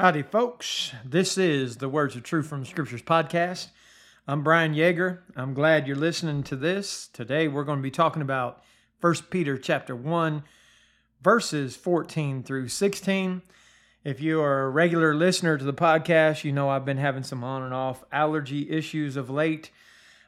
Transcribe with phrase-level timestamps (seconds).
[0.00, 0.92] Howdy, folks.
[1.04, 3.70] This is the Words of Truth from the Scriptures podcast.
[4.28, 5.22] I'm Brian Yeager.
[5.34, 7.08] I'm glad you're listening to this.
[7.08, 8.62] Today we're going to be talking about
[9.00, 10.44] 1 Peter chapter 1,
[11.20, 13.42] verses 14 through 16.
[14.04, 17.42] If you are a regular listener to the podcast, you know I've been having some
[17.42, 19.72] on and off allergy issues of late.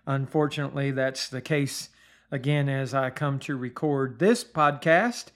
[0.04, 1.90] Unfortunately, that's the case
[2.32, 5.26] again as I come to record this podcast.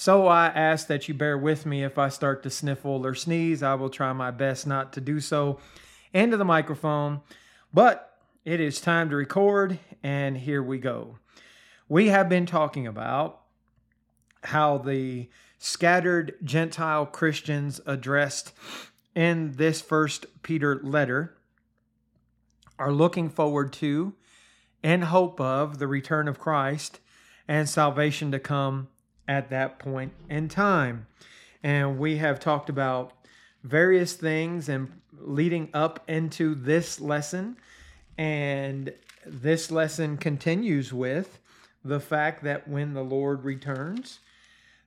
[0.00, 3.64] So I ask that you bear with me if I start to sniffle or sneeze.
[3.64, 5.58] I will try my best not to do so
[6.14, 7.22] into the microphone.
[7.74, 11.18] But it is time to record, and here we go.
[11.88, 13.40] We have been talking about
[14.44, 18.52] how the scattered Gentile Christians addressed
[19.16, 21.36] in this first Peter letter
[22.78, 24.14] are looking forward to
[24.80, 27.00] and hope of the return of Christ
[27.48, 28.86] and salvation to come
[29.28, 31.06] at that point in time.
[31.62, 33.12] And we have talked about
[33.62, 37.56] various things and leading up into this lesson.
[38.16, 38.92] And
[39.26, 41.38] this lesson continues with
[41.84, 44.20] the fact that when the Lord returns,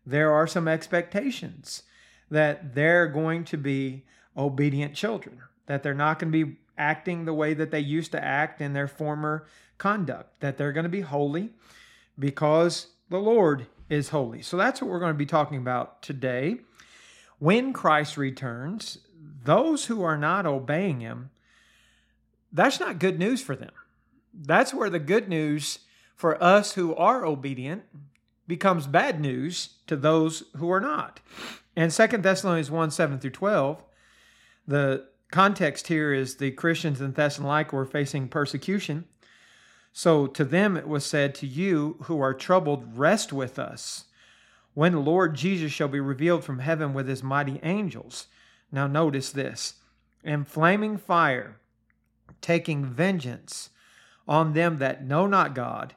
[0.06, 1.84] there are some expectations
[2.30, 4.04] that they're going to be
[4.36, 8.24] obedient children, that they're not going to be acting the way that they used to
[8.24, 9.46] act in their former
[9.78, 11.52] conduct, that they're going to be holy
[12.18, 14.42] because the Lord is holy.
[14.42, 16.62] So that's what we're going to be talking about today.
[17.40, 19.00] When Christ returns,
[19.44, 21.30] those who are not obeying him,
[22.54, 23.74] that's not good news for them.
[24.34, 25.80] That's where the good news
[26.16, 27.84] for us who are obedient
[28.48, 31.20] becomes bad news to those who are not.
[31.76, 33.84] And Second Thessalonians 1 7 through 12,
[34.68, 39.06] the context here is the Christians in Thessalonica were facing persecution
[39.94, 44.06] so to them it was said, To you who are troubled, rest with us,
[44.74, 48.28] when the Lord Jesus shall be revealed from heaven with his mighty angels.
[48.72, 49.76] Now notice this.
[50.24, 51.58] In flaming fire,
[52.40, 53.70] taking vengeance
[54.28, 55.94] on them that know not God,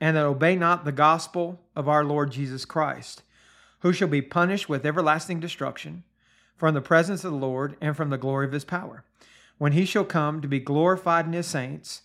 [0.00, 3.22] and that obey not the gospel of our Lord Jesus Christ,
[3.80, 6.04] who shall be punished with everlasting destruction
[6.56, 9.04] from the presence of the Lord and from the glory of his power,
[9.58, 12.02] when he shall come to be glorified in his saints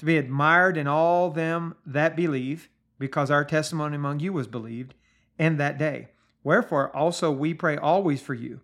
[0.00, 4.94] to be admired in all them that believe, because our testimony among you was believed
[5.38, 6.08] in that day.
[6.42, 8.60] Wherefore also we pray always for you,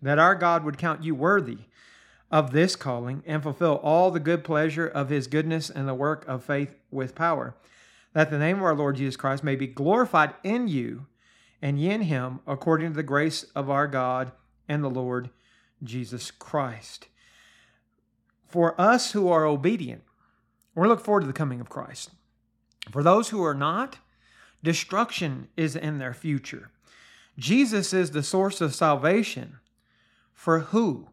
[0.00, 1.58] that our God would count you worthy
[2.30, 6.24] of this calling and fulfill all the good pleasure of his goodness and the work
[6.28, 7.56] of faith with power,
[8.12, 11.06] that the name of our Lord Jesus Christ may be glorified in you
[11.60, 14.30] and ye in him, according to the grace of our God
[14.68, 15.30] and the Lord
[15.82, 17.08] Jesus Christ.
[18.46, 20.04] For us who are obedient,
[20.82, 22.10] we look forward to the coming of Christ.
[22.90, 23.98] For those who are not,
[24.62, 26.70] destruction is in their future.
[27.38, 29.58] Jesus is the source of salvation.
[30.34, 31.08] For who?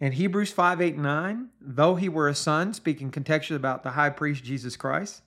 [0.00, 4.10] In Hebrews 5 8 9, though he were a son, speaking contextually about the high
[4.10, 5.22] priest Jesus Christ,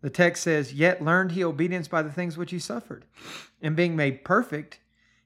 [0.00, 3.04] the text says, Yet learned he obedience by the things which he suffered.
[3.60, 4.78] And being made perfect,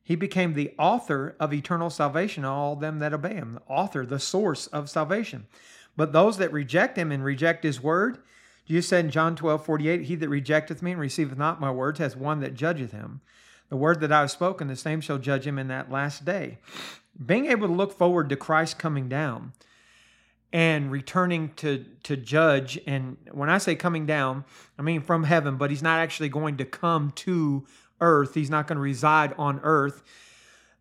[0.02, 3.54] he became the author of eternal salvation, all them that obey him.
[3.54, 5.46] The author, the source of salvation.
[5.96, 8.18] But those that reject him and reject his word,
[8.66, 11.98] Jesus said in John 12, 48, He that rejecteth me and receiveth not my words
[11.98, 13.20] has one that judgeth him.
[13.68, 16.58] The word that I have spoken, the same shall judge him in that last day.
[17.24, 19.52] Being able to look forward to Christ coming down
[20.52, 24.44] and returning to, to judge, and when I say coming down,
[24.78, 27.66] I mean from heaven, but he's not actually going to come to
[28.00, 28.34] earth.
[28.34, 30.02] He's not going to reside on earth.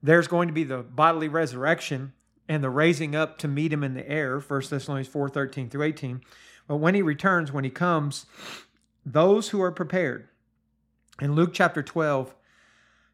[0.04, 2.12] There's going to be the bodily resurrection
[2.52, 5.84] and the raising up to meet him in the air, 1 Thessalonians 4 13 through
[5.84, 6.22] 18.
[6.68, 8.26] But when he returns, when he comes,
[9.06, 10.28] those who are prepared,
[11.22, 12.36] in Luke chapter 12,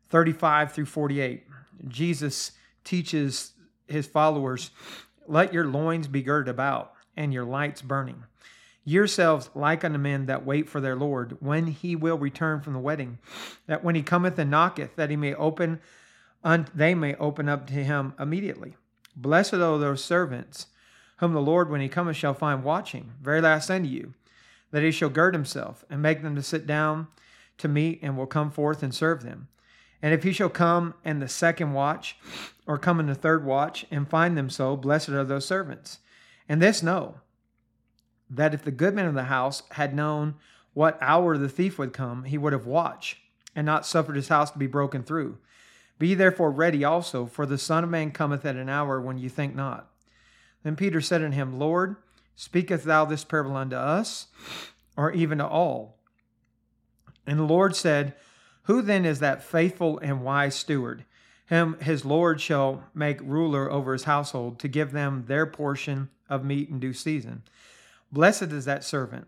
[0.10, 1.46] 35 through 48,
[1.88, 2.54] Jesus
[2.84, 3.54] teaches
[3.88, 4.72] his followers,
[5.28, 8.24] Let your loins be girded about, and your lights burning.
[8.86, 12.80] Yourselves like unto men that wait for their Lord, when he will return from the
[12.80, 13.20] wedding,
[13.68, 15.80] that when he cometh and knocketh, that he may open,
[16.74, 18.76] they may open up to him immediately.
[19.20, 20.68] Blessed are those servants
[21.18, 23.14] whom the Lord, when he cometh, shall find watching.
[23.20, 24.14] Very last unto you,
[24.72, 27.08] that he shall gird himself and make them to sit down
[27.58, 29.48] to meat, and will come forth and serve them.
[30.00, 32.16] And if he shall come in the second watch,
[32.68, 35.98] or come in the third watch, and find them so, blessed are those servants.
[36.48, 37.16] And this know,
[38.30, 40.36] that if the good man of the house had known
[40.76, 43.18] what hour the thief would come, he would have watched,
[43.56, 45.40] and not suffered his house to be broken through.
[46.00, 49.30] Be therefore ready also, for the Son of Man cometh at an hour when you
[49.30, 49.90] think not.
[50.64, 51.96] Then Peter said unto him, Lord,
[52.36, 54.28] speakest thou this parable unto us,
[54.96, 55.98] or even to all?
[57.26, 58.14] And the Lord said,
[58.64, 61.06] Who then is that faithful and wise steward,
[61.48, 66.46] Him his Lord shall make ruler over his household to give them their portion of
[66.46, 67.44] meat in due season.
[68.12, 69.28] Blessed is that servant,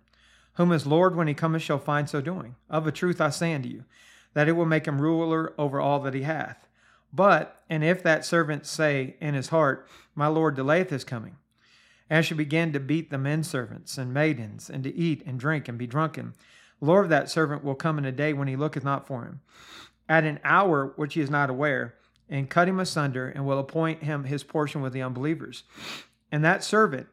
[0.54, 2.56] whom his Lord, when he cometh, shall find so doing.
[2.70, 3.86] Of a truth I say unto you,
[4.34, 6.68] that it will make him ruler over all that he hath.
[7.12, 11.38] But, and if that servant say in his heart, My Lord delayeth his coming,
[12.10, 15.68] and shall begin to beat the men servants and maidens, and to eat and drink
[15.68, 16.34] and be drunken,
[16.82, 19.42] Lord of that servant will come in a day when he looketh not for him,
[20.08, 21.96] at an hour which he is not aware,
[22.30, 25.64] and cut him asunder, and will appoint him his portion with the unbelievers.
[26.32, 27.08] And that servant,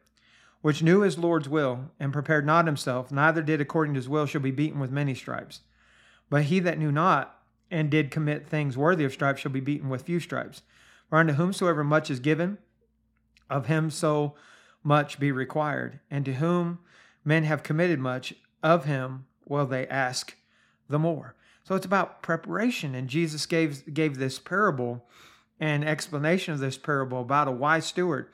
[0.61, 4.27] which knew his Lord's will, and prepared not himself, neither did according to his will,
[4.27, 5.61] shall be beaten with many stripes.
[6.29, 7.39] But he that knew not,
[7.69, 10.61] and did commit things worthy of stripes, shall be beaten with few stripes.
[11.09, 12.57] For unto whomsoever much is given,
[13.49, 14.35] of him so
[14.83, 15.99] much be required.
[16.11, 16.79] And to whom
[17.23, 18.33] men have committed much,
[18.63, 20.35] of him will they ask
[20.89, 21.35] the more.
[21.63, 22.95] So it's about preparation.
[22.95, 25.05] And Jesus gave, gave this parable
[25.59, 28.29] and explanation of this parable about a wise steward.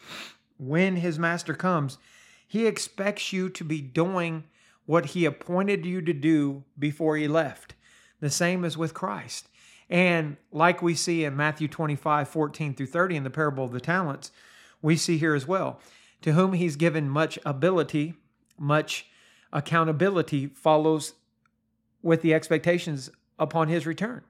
[0.57, 1.98] When his master comes,
[2.48, 4.44] he expects you to be doing
[4.86, 7.74] what he appointed you to do before he left.
[8.23, 9.49] The same as with Christ.
[9.89, 13.81] And like we see in Matthew 25, 14 through 30 in the parable of the
[13.81, 14.31] talents,
[14.81, 15.81] we see here as well.
[16.21, 18.13] To whom he's given much ability,
[18.57, 19.07] much
[19.51, 21.15] accountability follows
[22.01, 24.21] with the expectations upon his return.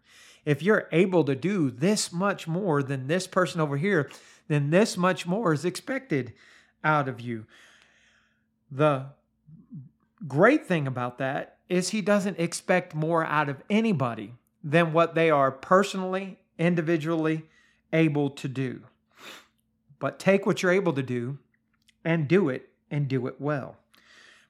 [0.43, 4.09] If you're able to do this much more than this person over here,
[4.47, 6.33] then this much more is expected
[6.83, 7.45] out of you.
[8.71, 9.05] The
[10.27, 14.33] great thing about that is he doesn't expect more out of anybody
[14.63, 17.43] than what they are personally, individually
[17.91, 18.81] able to do.
[19.99, 21.37] But take what you're able to do
[22.03, 23.77] and do it and do it well.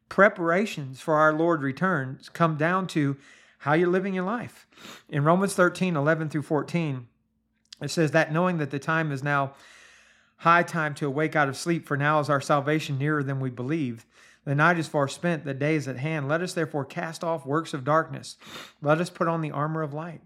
[0.10, 3.18] Preparations for our Lord returns come down to
[3.60, 4.68] how you're living your life.
[5.10, 7.08] In Romans 13, 11 through 14,
[7.82, 9.54] it says that knowing that the time is now
[10.38, 13.50] high time to awake out of sleep, for now is our salvation nearer than we
[13.50, 14.06] believed.
[14.46, 16.28] The night is far spent, the day is at hand.
[16.28, 18.36] Let us therefore cast off works of darkness.
[18.82, 20.22] Let us put on the armor of light.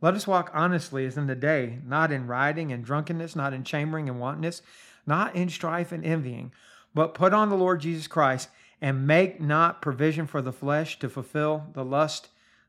[0.00, 3.64] Let us walk honestly as in the day, not in rioting and drunkenness, not in
[3.64, 4.62] chambering and wantonness,
[5.06, 6.52] not in strife and envying,
[6.94, 8.48] but put on the Lord Jesus Christ
[8.80, 12.28] and make not provision for the flesh to fulfill the lust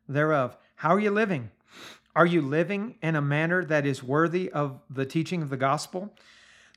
[0.10, 0.58] thereof.
[0.76, 1.52] How are you living?
[2.16, 6.14] Are you living in a manner that is worthy of the teaching of the gospel?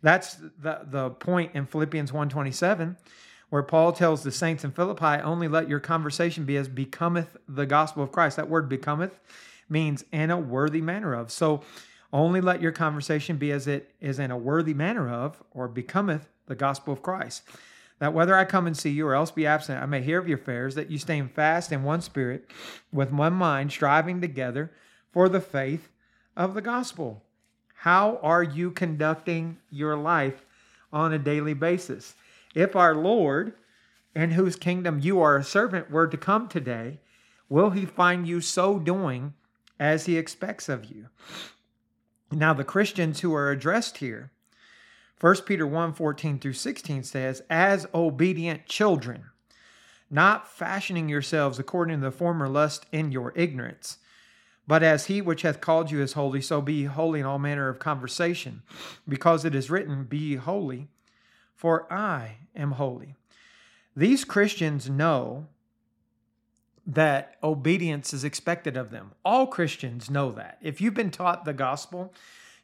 [0.03, 2.97] That's the, the point in Philippians 127
[3.51, 7.67] where Paul tells the saints in Philippi, only let your conversation be as becometh the
[7.67, 8.37] gospel of Christ.
[8.37, 9.19] That word becometh
[9.69, 11.31] means in a worthy manner of.
[11.31, 11.63] So
[12.13, 16.29] only let your conversation be as it is in a worthy manner of, or becometh
[16.47, 17.43] the gospel of Christ
[17.99, 20.29] that whether I come and see you or else be absent, I may hear of
[20.29, 22.51] your affairs, that you stand fast in one spirit,
[22.93, 24.73] with one mind, striving together
[25.13, 25.89] for the faith
[26.37, 27.23] of the gospel.
[27.75, 30.45] How are you conducting your life
[30.93, 32.15] on a daily basis?
[32.55, 33.55] If our Lord,
[34.15, 37.01] in whose kingdom you are a servant, were to come today,
[37.49, 39.35] will he find you so doing
[39.79, 41.09] as he expects of you?
[42.31, 44.31] Now, the Christians who are addressed here
[45.21, 49.25] 1 Peter 1 14 through 16 says, As obedient children,
[50.11, 53.99] not fashioning yourselves according to the former lust in your ignorance,
[54.67, 57.69] but as he which hath called you is holy, so be holy in all manner
[57.69, 58.63] of conversation,
[59.09, 60.89] because it is written, Be holy,
[61.55, 63.15] for I am holy.
[63.97, 65.47] These Christians know
[66.87, 69.13] that obedience is expected of them.
[69.25, 70.59] All Christians know that.
[70.61, 72.13] If you've been taught the gospel,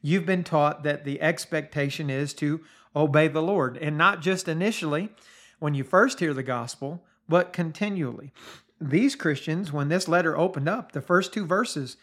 [0.03, 2.61] you've been taught that the expectation is to
[2.95, 5.11] obey the Lord, and not just initially
[5.59, 8.33] when you first hear the gospel, but continually.
[8.81, 11.97] These Christians, when this letter opened up, the first two verses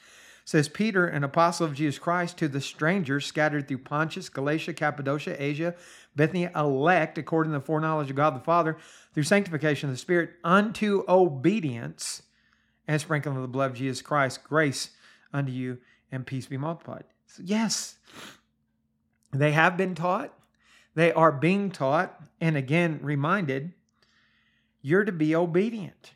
[0.47, 5.35] says Peter, an apostle of Jesus Christ, to the strangers scattered through Pontus, Galatia, Cappadocia,
[5.43, 5.75] Asia,
[6.15, 8.77] Bithynia, elect according to the foreknowledge of God the Father,
[9.13, 12.21] through sanctification of the Spirit, unto obedience
[12.87, 14.91] and sprinkling of the blood of Jesus Christ, grace
[15.33, 15.79] unto you
[16.13, 17.03] and peace be multiplied.
[17.25, 17.97] So Yes,
[19.33, 20.33] they have been taught,
[20.95, 23.73] they are being taught, and again reminded
[24.81, 26.13] you're to be obedient.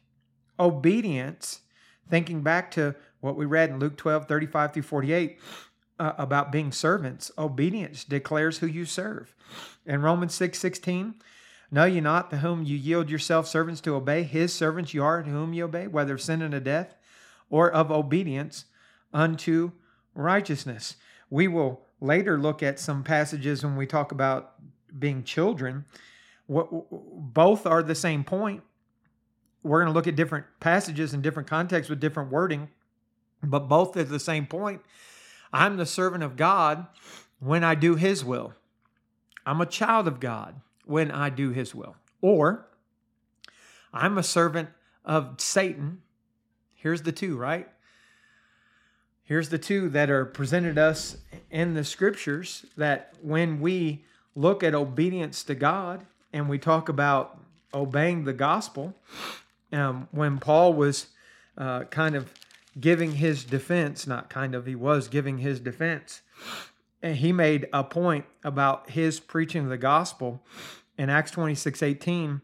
[0.57, 1.59] Obedience,
[2.09, 5.40] thinking back to what we read in Luke 12 35 through 48
[6.00, 9.34] uh, about being servants, obedience declares who you serve.
[9.86, 11.16] In Romans 6 16,
[11.74, 14.24] Know ye not to whom you yield yourself servants to obey?
[14.24, 16.96] His servants you are to whom you obey, whether of sin unto death
[17.50, 18.66] or of obedience
[19.13, 19.72] unto
[20.13, 20.98] righteousness.
[21.30, 24.56] We will later look at some passages when we talk about
[25.00, 25.86] being children.
[26.50, 28.63] Both are the same point.
[29.63, 32.68] We're going to look at different passages in different contexts with different wording,
[33.43, 34.81] but both at the same point
[35.53, 36.88] I'm the servant of God
[37.39, 38.53] when I do his will.
[39.45, 41.95] I'm a child of God when I do his will.
[42.21, 42.67] Or
[43.93, 44.69] I'm a servant
[45.03, 46.01] of Satan.
[46.75, 47.67] Here's the two, right?
[49.24, 51.17] Here's the two that are presented us
[51.50, 54.03] in the scriptures that when we
[54.36, 57.39] look at obedience to God and we talk about
[57.74, 58.93] obeying the gospel,
[59.71, 61.07] um, when Paul was
[61.57, 62.33] uh, kind of
[62.80, 66.22] giving his defense, not kind of, he was giving his defense,
[67.01, 70.44] and he made a point about his preaching of the gospel
[70.98, 72.42] in Acts 26 18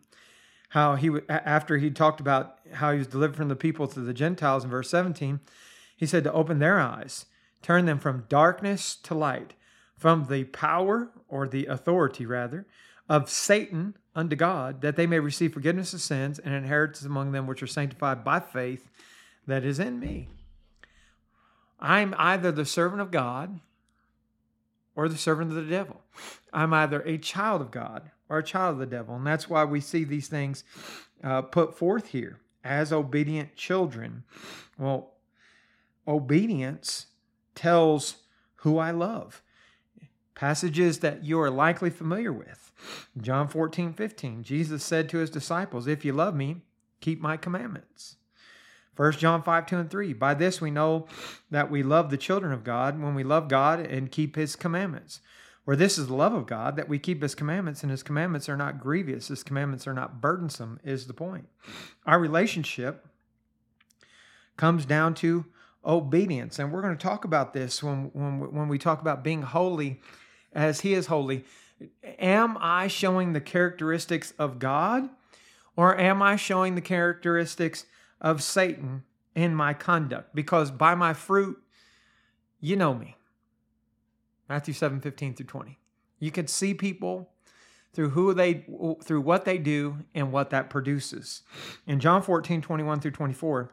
[0.70, 4.14] how he after he talked about how he was delivered from the people to the
[4.14, 5.40] Gentiles in verse 17,
[5.96, 7.26] he said to open their eyes,
[7.62, 9.54] turn them from darkness to light,
[9.96, 12.68] from the power or the authority rather
[13.10, 17.48] of Satan unto God, that they may receive forgiveness of sins and inheritance among them
[17.48, 18.90] which are sanctified by faith
[19.48, 20.28] that is in me.
[21.80, 23.60] I'm either the servant of God
[24.96, 26.02] or the servant of the devil.
[26.52, 29.16] I'm either a child of God or a child of the devil.
[29.16, 30.64] And that's why we see these things
[31.24, 34.24] uh, put forth here as obedient children.
[34.78, 35.14] Well,
[36.08, 37.08] obedience
[37.56, 38.18] tells
[38.58, 39.42] who I love.
[40.36, 42.72] Passages that you are likely familiar with.
[43.20, 44.44] John 14, 15.
[44.44, 46.58] Jesus said to his disciples, If you love me,
[47.02, 48.17] keep my commandments.
[48.98, 50.14] 1 John 5, 2 and 3.
[50.14, 51.08] By this we know
[51.50, 55.22] that we love the children of God when we love God and keep his commandments.
[55.64, 58.48] For this is the love of God, that we keep his commandments, and his commandments
[58.48, 61.50] are not grievous, his commandments are not burdensome, is the point.
[62.06, 63.06] Our relationship
[64.56, 65.46] comes down to
[65.86, 66.60] obedience.
[66.60, 70.02] And we're going to talk about this when, when, when we talk about being holy
[70.54, 71.46] as he is holy.
[72.20, 75.10] Am I showing the characteristics of God,
[75.76, 77.86] or am I showing the characteristics
[78.22, 79.04] of Satan
[79.36, 80.34] in my conduct?
[80.36, 81.58] Because by my fruit,
[82.60, 83.16] you know me.
[84.50, 85.78] Matthew 7 15 through 20.
[86.20, 87.30] You can see people
[87.94, 88.66] through who they
[89.04, 91.42] through what they do and what that produces.
[91.86, 93.72] In John 14, 21 through 24,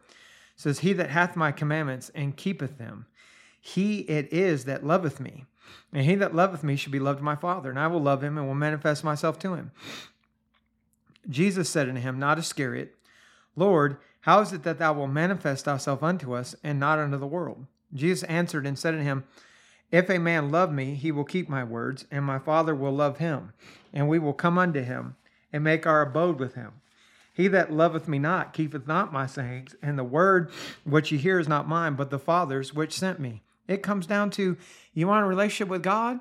[0.57, 3.07] says, He that hath my commandments and keepeth them,
[3.61, 5.47] he it is that loveth me.
[5.93, 8.23] And he that loveth me shall be loved of my Father, and I will love
[8.23, 9.73] him and will manifest myself to him.
[11.29, 12.95] Jesus said unto him, not Iscariot,
[13.57, 17.27] Lord, how is it that thou wilt manifest thyself unto us and not unto the
[17.27, 17.67] world?
[17.95, 19.25] Jesus answered and said unto him,
[19.95, 23.19] if a man love me, he will keep my words, and my Father will love
[23.19, 23.53] him,
[23.93, 25.15] and we will come unto him,
[25.53, 26.73] and make our abode with him.
[27.33, 30.51] He that loveth me not keepeth not my sayings, and the word
[30.83, 33.43] which ye hear is not mine, but the Father's which sent me.
[33.69, 34.57] It comes down to
[34.95, 36.19] you want a relationship with God?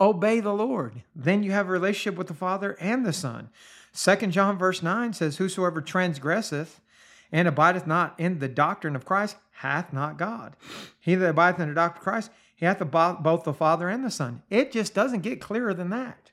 [0.00, 1.02] Obey the Lord.
[1.14, 3.48] Then you have a relationship with the Father and the Son.
[3.92, 6.80] Second John verse 9 says, Whosoever transgresseth
[7.32, 10.56] and abideth not in the doctrine of Christ hath not God.
[11.00, 14.10] He that abideth in the doctrine of Christ he hath both the Father and the
[14.10, 14.42] Son.
[14.48, 16.30] It just doesn't get clearer than that.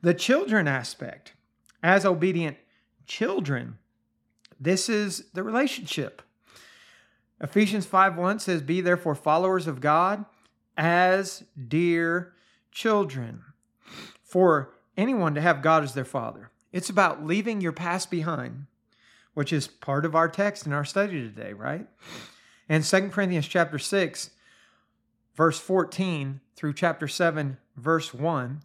[0.00, 1.34] The children aspect,
[1.82, 2.56] as obedient
[3.06, 3.76] children,
[4.58, 6.22] this is the relationship.
[7.40, 10.24] Ephesians 5 1 says, Be therefore followers of God
[10.76, 12.32] as dear
[12.72, 13.42] children.
[14.22, 18.66] For anyone to have God as their father, it's about leaving your past behind,
[19.34, 21.86] which is part of our text in our study today, right?
[22.68, 24.30] And 2 Corinthians chapter 6
[25.40, 28.60] verse 14 through chapter 7, verse 1,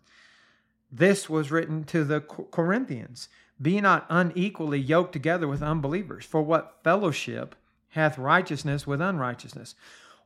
[0.91, 3.29] this was written to the Corinthians
[3.62, 7.55] Be not unequally yoked together with unbelievers, for what fellowship
[7.91, 9.75] hath righteousness with unrighteousness?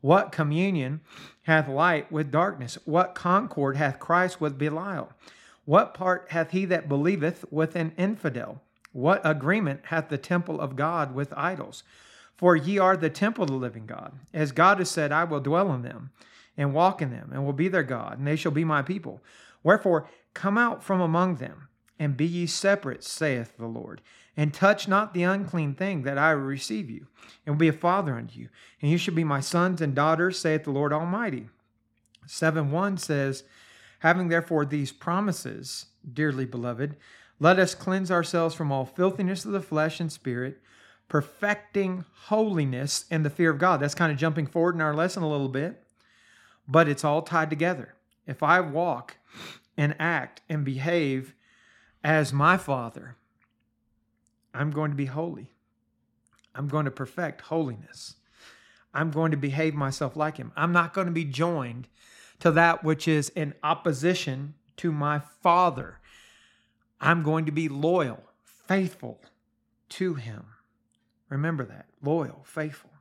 [0.02, 1.02] What communion
[1.44, 2.80] hath light with darkness?
[2.86, 5.14] What concord hath Christ with Belial?
[5.66, 8.64] What part hath he that believeth with an infidel?
[8.92, 11.84] What agreement hath the temple of God with idols?
[12.36, 14.14] For ye are the temple of the living God.
[14.34, 16.12] As God has said, I will dwell in them
[16.60, 19.22] and walk in them, and will be their God, and they shall be my people.
[19.64, 24.02] Wherefore, come out from among them, and be ye separate, saith the Lord,
[24.36, 27.08] and touch not the unclean thing, that I will receive you,
[27.46, 28.50] and will be a father unto you,
[28.82, 31.48] and you shall be my sons and daughters, saith the Lord Almighty.
[32.26, 33.44] 7 1 says,
[34.00, 36.96] Having therefore these promises, dearly beloved,
[37.40, 40.62] let us cleanse ourselves from all filthiness of the flesh and spirit
[41.10, 43.82] perfecting holiness and the fear of God.
[43.82, 45.84] That's kind of jumping forward in our lesson a little bit,
[46.68, 47.96] but it's all tied together.
[48.26, 49.18] If I walk
[49.76, 51.34] and act and behave
[52.04, 53.18] as my Father,
[54.54, 55.52] I'm going to be holy.
[56.56, 58.16] I'm going to perfect holiness.
[58.94, 60.52] I'm going to behave myself like Him.
[60.56, 61.88] I'm not going to be joined
[62.40, 65.99] to that which is in opposition to my Father.
[67.02, 69.20] I'm going to be loyal, faithful
[69.90, 70.46] to Him.
[71.30, 72.92] Remember that loyal, faithful.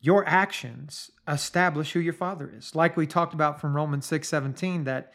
[0.00, 2.74] your actions establish who your father is.
[2.74, 5.12] Like we talked about from Romans 6 17, that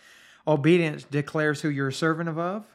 [0.47, 2.65] obedience declares who you're a servant of,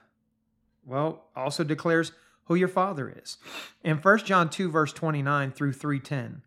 [0.85, 2.13] well, also declares
[2.45, 3.39] who your father is.
[3.85, 6.43] In 1 John 2, verse 29 through 310,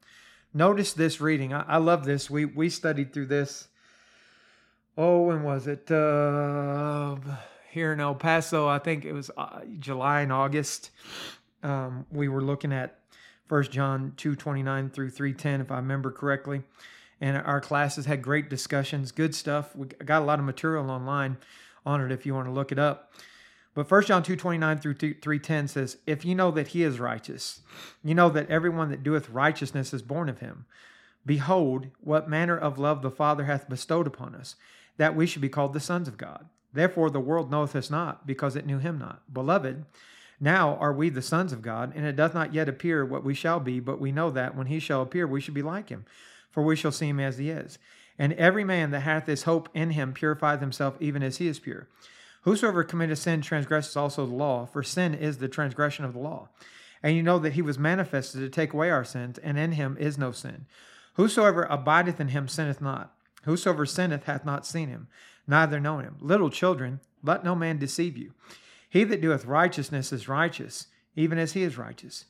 [0.54, 1.54] notice this reading.
[1.54, 2.30] I, I love this.
[2.30, 3.70] We we studied through this.
[4.98, 5.90] Oh, when was it?
[5.90, 7.16] Uh,
[7.74, 10.92] here in El Paso, I think it was uh, July and August.
[11.64, 13.00] Um, we were looking at
[13.50, 16.64] 1 John 2 29 through 310, if I remember correctly.
[17.20, 19.76] And our classes had great discussions, good stuff.
[19.76, 21.38] We got a lot of material online
[21.86, 23.12] on it if you want to look it up.
[23.74, 27.62] But 1 John 2 29 through 310 says, If you know that he is righteous,
[28.04, 30.66] you know that everyone that doeth righteousness is born of him.
[31.26, 34.56] Behold, what manner of love the Father hath bestowed upon us,
[34.98, 36.50] that we should be called the sons of God.
[36.74, 39.22] Therefore the world knoweth us not, because it knew him not.
[39.32, 39.86] Beloved,
[40.40, 43.34] now are we the sons of God, and it doth not yet appear what we
[43.34, 46.06] shall be, but we know that when he shall appear, we shall be like him,
[46.50, 47.78] for we shall see him as he is.
[48.18, 51.60] And every man that hath this hope in him purifieth himself even as he is
[51.60, 51.88] pure.
[52.42, 56.50] Whosoever committeth sin transgresses also the law, for sin is the transgression of the law.
[57.02, 59.98] And you know that he was manifested to take away our sins, and in him
[60.00, 60.66] is no sin.
[61.14, 63.14] Whosoever abideth in him sinneth not.
[63.44, 65.08] Whosoever sinneth hath not seen him,
[65.48, 66.16] neither known him.
[66.20, 68.34] Little children, let no man deceive you.
[68.90, 72.26] He that doeth righteousness is righteous, even as he is righteous.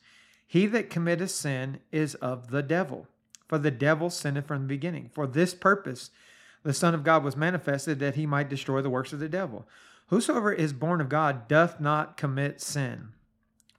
[0.46, 3.06] He that committeth sin is of the devil,
[3.48, 5.10] for the devil sinned from the beginning.
[5.12, 6.10] For this purpose
[6.62, 9.66] the Son of God was manifested that he might destroy the works of the devil.
[10.08, 13.08] Whosoever is born of God doth not commit sin,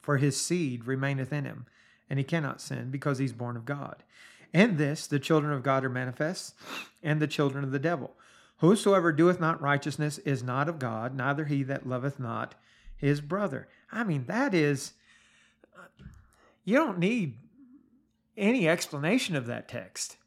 [0.01, 1.65] for his seed remaineth in him,
[2.09, 4.03] and he cannot sin because he is born of God.
[4.53, 6.55] In this the children of God are manifest,
[7.01, 8.15] and the children of the devil.
[8.65, 12.55] Whosoever doeth not righteousness is not of God, neither he that loveth not
[12.97, 13.67] his brother.
[13.91, 14.93] I mean, that is,
[16.63, 17.37] you don't need
[18.35, 20.17] any explanation of that text.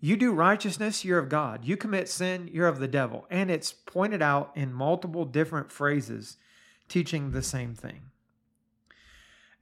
[0.00, 1.66] You do righteousness, you're of God.
[1.66, 3.26] You commit sin, you're of the devil.
[3.28, 6.38] And it's pointed out in multiple different phrases
[6.88, 8.00] teaching the same thing.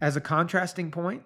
[0.01, 1.25] As a contrasting point,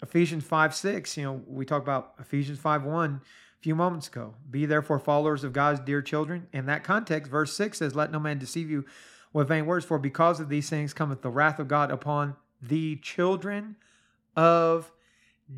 [0.00, 3.20] Ephesians 5 6, you know, we talk about Ephesians 5 1 a
[3.62, 4.34] few moments ago.
[4.50, 6.48] Be therefore followers of God's dear children.
[6.52, 8.84] In that context, verse 6 says, Let no man deceive you
[9.32, 12.96] with vain words, for because of these things cometh the wrath of God upon the
[12.96, 13.76] children
[14.36, 14.90] of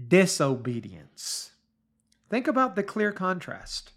[0.08, 1.52] disobedience.
[2.28, 3.92] Think about the clear contrast.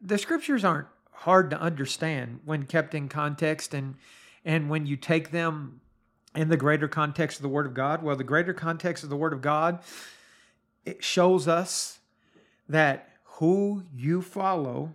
[0.00, 3.94] The scriptures aren't hard to understand when kept in context and
[4.44, 5.80] and when you take them
[6.34, 8.02] in the greater context of the word of God.
[8.02, 9.78] Well, the greater context of the word of God
[10.84, 12.00] it shows us
[12.72, 14.94] that who you follow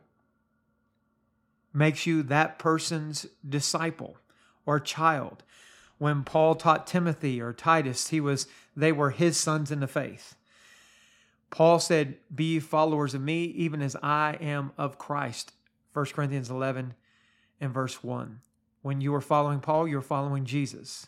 [1.74, 4.18] makes you that person's disciple
[4.66, 5.44] or child.
[5.98, 10.36] When Paul taught Timothy or Titus, he was they were his sons in the faith.
[11.50, 15.54] Paul said, "Be followers of me even as I am of Christ."
[15.94, 16.96] 1 Corinthians 11
[17.60, 18.42] and verse 1.
[18.82, 21.08] When you are following Paul, you're following Jesus.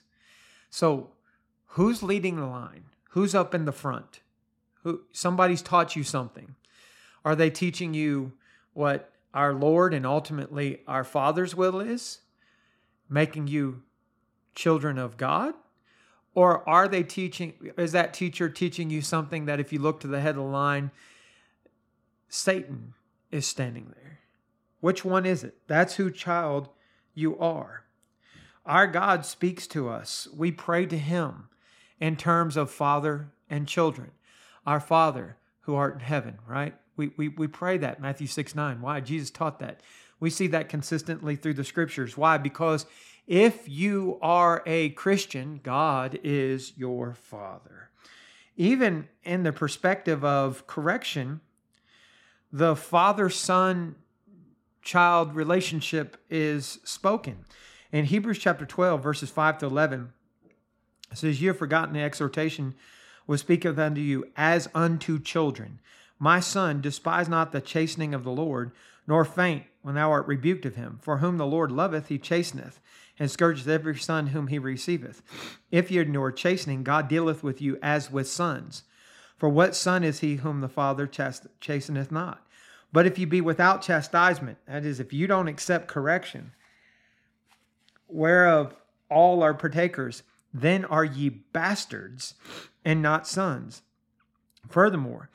[0.70, 1.12] So,
[1.68, 2.86] who's leading the line?
[3.12, 4.22] Who's up in the front?
[4.84, 6.56] Who somebody's taught you something.
[7.30, 8.32] Are they teaching you
[8.74, 12.22] what our Lord and ultimately our Father's will is,
[13.08, 13.84] making you
[14.56, 15.54] children of God?
[16.34, 20.08] Or are they teaching, is that teacher teaching you something that if you look to
[20.08, 20.90] the head of the line,
[22.30, 22.96] Satan
[23.30, 24.22] is standing there?
[24.80, 25.56] Which one is it?
[25.68, 26.70] That's who child
[27.14, 27.84] you are.
[28.66, 30.28] Our God speaks to us.
[30.36, 31.50] We pray to Him
[32.00, 34.10] in terms of father and children.
[34.66, 36.74] Our Father who art in heaven, right?
[37.00, 38.82] We, we, we pray that, Matthew 6 9.
[38.82, 39.00] Why?
[39.00, 39.80] Jesus taught that.
[40.20, 42.18] We see that consistently through the scriptures.
[42.18, 42.38] Why?
[42.38, 42.86] Because
[43.26, 47.90] if you are a Christian, God is your Father.
[48.58, 51.40] Even in the perspective of correction,
[52.52, 53.96] the father son
[54.82, 57.46] child relationship is spoken.
[57.94, 60.12] In Hebrews chapter 12, verses 5 to 11,
[61.12, 62.76] it says, You have forgotten the exhortation
[63.26, 65.80] which speaketh unto you as unto children.
[66.20, 68.72] My son, despise not the chastening of the Lord,
[69.08, 71.00] nor faint when thou art rebuked of him.
[71.02, 72.80] For whom the Lord loveth, he chasteneth,
[73.18, 75.24] and scourgeth every son whom he receiveth.
[75.72, 78.84] If ye endure chastening, God dealeth with you as with sons.
[79.38, 82.46] For what son is he whom the Father chast- chasteneth not?
[82.92, 86.52] But if you be without chastisement, that is, if you don't accept correction,
[88.08, 88.76] whereof
[89.10, 92.34] all are partakers, then are ye bastards
[92.84, 93.84] and not sons.
[94.68, 95.30] Furthermore,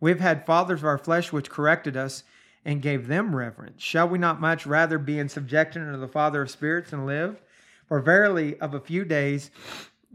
[0.00, 2.24] we have had fathers of our flesh which corrected us
[2.64, 3.82] and gave them reverence.
[3.82, 7.40] Shall we not much rather be in subjection unto the Father of spirits and live?
[7.86, 9.50] For verily, of a few days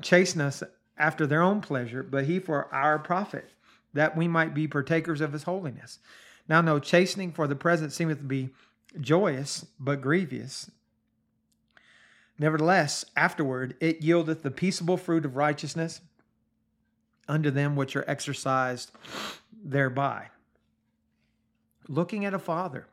[0.02, 0.64] chasten us
[0.98, 3.52] after their own pleasure, but he for our profit.
[3.96, 6.00] that we might be partakers of his holiness.
[6.48, 8.50] Now, no chastening for the present seemeth to be
[9.00, 10.70] joyous, but grievous.
[12.38, 16.02] Nevertheless, afterward it yieldeth the peaceable fruit of righteousness
[17.28, 18.92] unto them which are exercised
[19.66, 20.28] thereby.
[21.88, 22.88] Looking at a father,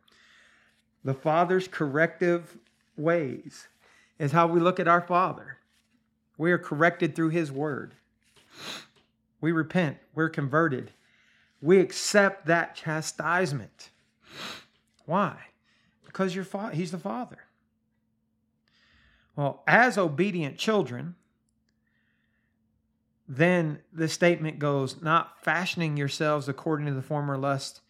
[1.05, 2.57] the father's corrective
[2.97, 3.69] ways
[4.19, 5.59] is how we look at our father.
[6.39, 7.95] We are corrected through his word.
[9.41, 10.93] We repent, we're converted.
[11.61, 13.91] We accept that chastisement.
[15.07, 15.37] Why?
[16.05, 17.39] Because your fa- he's the father.
[19.37, 21.15] Well, as obedient children,
[23.29, 27.81] then the statement goes, not fashioning yourselves according to the former lust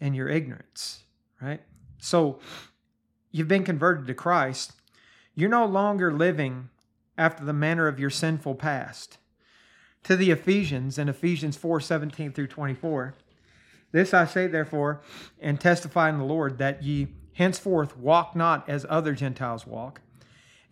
[0.00, 1.04] and your ignorance,
[1.40, 1.60] right?
[1.98, 2.40] So
[3.30, 4.72] you've been converted to Christ.
[5.34, 6.70] You're no longer living
[7.18, 9.18] after the manner of your sinful past.
[10.04, 13.14] To the Ephesians in Ephesians 4 17 through 24,
[13.92, 15.02] this I say, therefore,
[15.40, 20.00] and testify in the Lord, that ye henceforth walk not as other Gentiles walk,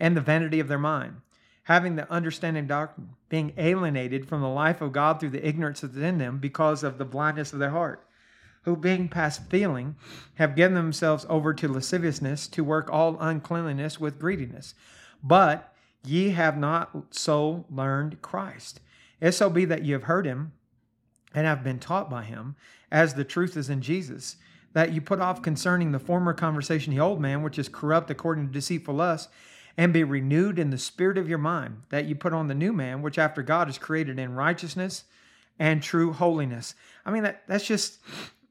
[0.01, 1.17] and the vanity of their mind,
[1.69, 5.91] having the understanding doctrine, being alienated from the life of God through the ignorance that
[5.91, 8.07] is in them because of the blindness of their heart,
[8.63, 9.95] who being past feeling
[10.37, 14.75] have given themselves over to lasciviousness to work all uncleanliness with greediness.
[15.23, 18.81] But ye have not so learned Christ.
[19.21, 20.53] If so be that ye have heard him
[21.35, 22.57] and have been taught by him,
[22.91, 24.37] as the truth is in Jesus,
[24.73, 28.47] that you put off concerning the former conversation the old man, which is corrupt according
[28.47, 29.29] to deceitful lust,
[29.79, 32.73] and be renewed in the spirit of your mind, that you put on the new
[32.73, 35.05] man, which after God is created in righteousness
[35.57, 36.75] and true holiness.
[37.07, 38.01] I mean, that, that's just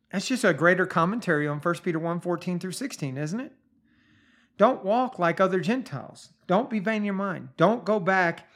[0.10, 3.52] that's just a greater commentary on 1 Peter 1 14 through 16, isn't it?
[4.58, 6.30] Don't walk like other Gentiles.
[6.48, 7.50] Don't be vain in your mind.
[7.58, 8.48] Don't go back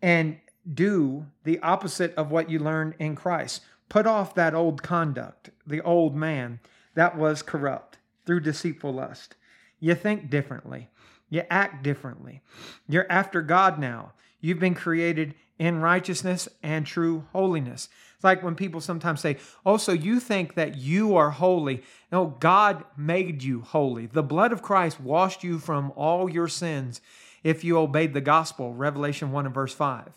[0.00, 0.38] and
[0.72, 3.62] do the opposite of what you learned in Christ.
[3.88, 6.60] Put off that old conduct, the old man
[6.94, 9.34] that was corrupt through deceitful lust.
[9.80, 10.88] You think differently.
[11.30, 12.40] You act differently.
[12.88, 14.12] You're after God now.
[14.40, 17.88] You've been created in righteousness and true holiness.
[18.14, 21.82] It's like when people sometimes say, Oh, so you think that you are holy.
[22.10, 24.06] No, God made you holy.
[24.06, 27.00] The blood of Christ washed you from all your sins
[27.44, 30.10] if you obeyed the gospel, Revelation 1 and verse 5.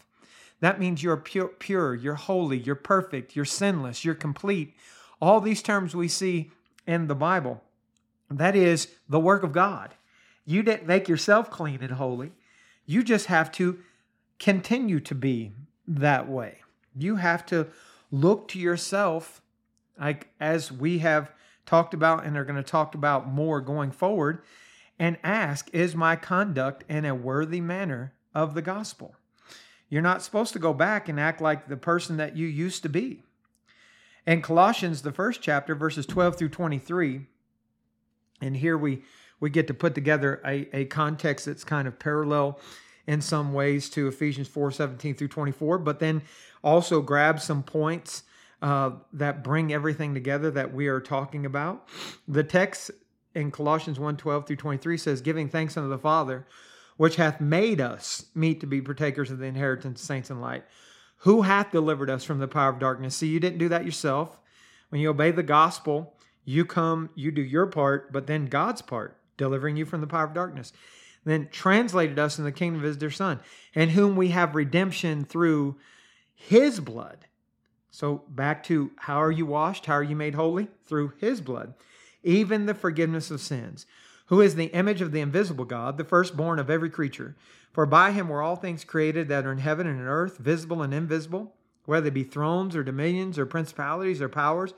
[0.61, 4.75] That means you're pure, pure, you're holy, you're perfect, you're sinless, you're complete.
[5.19, 6.51] All these terms we see
[6.87, 7.63] in the Bible.
[8.29, 9.95] That is the work of God.
[10.51, 12.33] You didn't make yourself clean and holy.
[12.85, 13.79] You just have to
[14.37, 15.53] continue to be
[15.87, 16.57] that way.
[16.93, 17.67] You have to
[18.11, 19.41] look to yourself,
[19.97, 21.31] like as we have
[21.65, 24.43] talked about and are going to talk about more going forward,
[24.99, 29.15] and ask, Is my conduct in a worthy manner of the gospel?
[29.87, 32.89] You're not supposed to go back and act like the person that you used to
[32.89, 33.23] be.
[34.27, 37.27] In Colossians, the first chapter, verses 12 through 23,
[38.41, 39.03] and here we,
[39.41, 42.59] we get to put together a, a context that's kind of parallel
[43.07, 46.21] in some ways to Ephesians 4 17 through 24, but then
[46.63, 48.23] also grab some points
[48.61, 51.89] uh, that bring everything together that we are talking about.
[52.29, 52.91] The text
[53.35, 56.45] in Colossians 1 12 through 23 says, Giving thanks unto the Father
[57.01, 60.63] which hath made us meet to be partakers of the inheritance of saints in light.
[61.21, 63.15] Who hath delivered us from the power of darkness?
[63.15, 64.39] See, you didn't do that yourself.
[64.89, 66.13] When you obey the gospel,
[66.45, 70.23] you come, you do your part, but then God's part, delivering you from the power
[70.23, 70.71] of darkness.
[71.25, 73.39] Then translated us in the kingdom of his dear Son,
[73.73, 75.77] in whom we have redemption through
[76.35, 77.25] his blood.
[77.89, 79.87] So back to how are you washed?
[79.87, 80.69] How are you made holy?
[80.85, 81.73] Through his blood.
[82.23, 83.85] Even the forgiveness of sins
[84.31, 87.35] who is the image of the invisible God, the firstborn of every creature.
[87.73, 90.81] For by him were all things created that are in heaven and in earth, visible
[90.81, 94.73] and invisible, whether they be thrones or dominions or principalities or powers.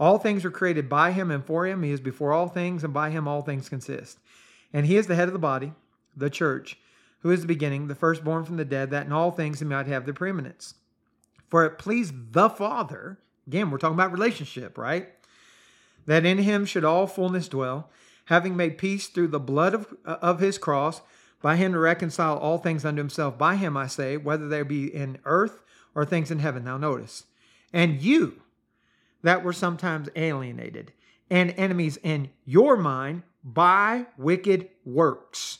[0.00, 1.82] All things are created by him and for him.
[1.82, 4.18] He is before all things, and by him all things consist.
[4.72, 5.74] And he is the head of the body,
[6.16, 6.78] the church,
[7.20, 9.86] who is the beginning, the firstborn from the dead, that in all things he might
[9.86, 10.74] have the preeminence.
[11.48, 15.10] For it pleased the Father, again, we're talking about relationship, right?
[16.06, 17.90] That in him should all fullness dwell
[18.30, 21.02] having made peace through the blood of, of his cross,
[21.42, 23.36] by him to reconcile all things unto himself.
[23.36, 25.62] By him, I say, whether they be in earth
[25.96, 26.64] or things in heaven.
[26.64, 27.24] Now, notice.
[27.72, 28.42] And you
[29.22, 30.92] that were sometimes alienated
[31.30, 35.58] and enemies in your mind by wicked works.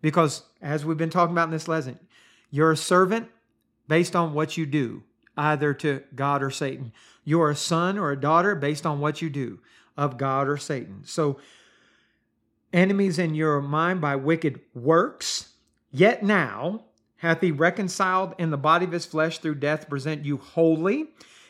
[0.00, 1.98] Because, as we've been talking about in this lesson,
[2.50, 3.28] you're a servant
[3.88, 5.02] based on what you do,
[5.36, 6.92] either to God or Satan.
[7.24, 9.58] You're a son or a daughter based on what you do
[9.96, 11.02] of God or Satan.
[11.04, 11.38] So,
[12.72, 15.54] enemies in your mind by wicked works,
[15.90, 16.84] yet now
[17.16, 21.08] hath he reconciled in the body of his flesh through death, present you holy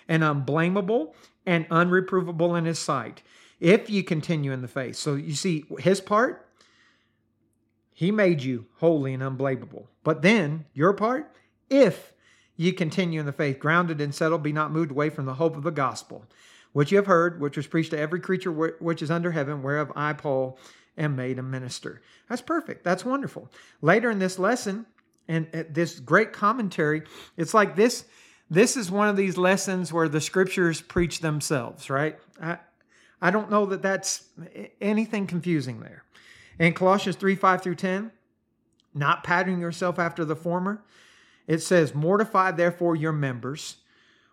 [0.09, 1.14] and unblameable
[1.48, 3.22] and unreprovable in his sight
[3.58, 4.96] if you continue in the faith.
[4.96, 6.46] So you see, his part,
[7.94, 9.88] he made you holy and unblameable.
[10.04, 11.34] But then your part,
[11.70, 12.12] if
[12.56, 15.56] you continue in the faith, grounded and settled, be not moved away from the hope
[15.56, 16.26] of the gospel,
[16.74, 19.90] which you have heard, which was preached to every creature which is under heaven, whereof
[19.96, 20.58] I, Paul,
[20.98, 22.02] am made a minister.
[22.28, 22.84] That's perfect.
[22.84, 23.50] That's wonderful.
[23.80, 24.84] Later in this lesson,
[25.26, 27.04] and uh, this great commentary,
[27.38, 28.04] it's like this.
[28.50, 32.18] This is one of these lessons where the scriptures preach themselves, right?
[32.40, 32.58] I,
[33.20, 34.24] I don't know that that's
[34.80, 36.04] anything confusing there.
[36.58, 38.11] In Colossians 3 5 through 10,
[38.94, 40.82] not patterning yourself after the former,
[41.46, 43.76] it says, Mortify therefore your members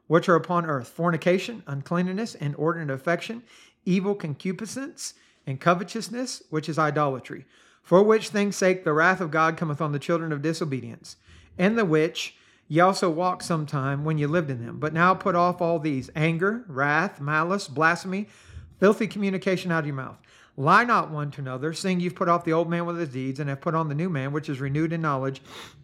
[0.08, 3.44] which are upon earth fornication, uncleanness, inordinate affection,
[3.86, 5.16] evil concupiscence,
[5.48, 7.46] and covetousness, which is idolatry.
[7.82, 11.18] For which things sake the wrath of God cometh on the children of disobedience,
[11.58, 12.36] and the which
[12.68, 14.80] ye also walked sometime when ye lived in them.
[14.80, 18.28] But now put off all these anger, wrath, malice, blasphemy,
[18.80, 20.18] filthy communication out of your mouth.
[20.58, 23.40] Lie not one to another, seeing you've put off the old man with his deeds,
[23.40, 25.42] and have put on the new man, which is renewed in knowledge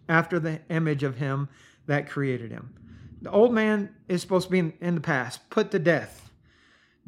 [0.08, 1.48] after the image of him
[1.86, 2.74] that created him.
[3.20, 6.30] The old man is supposed to be in, in the past, put to death,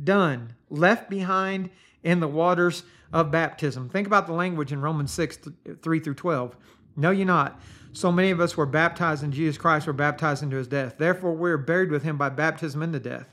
[0.02, 1.70] done, left behind
[2.02, 3.88] in the waters of baptism.
[3.88, 5.38] Think about the language in Romans 6
[5.82, 6.56] 3 through 12.
[6.96, 7.60] No, you're not.
[7.92, 10.96] So many of us were baptized in Jesus Christ, were baptized into his death.
[10.98, 13.32] Therefore, we are buried with him by baptism into death.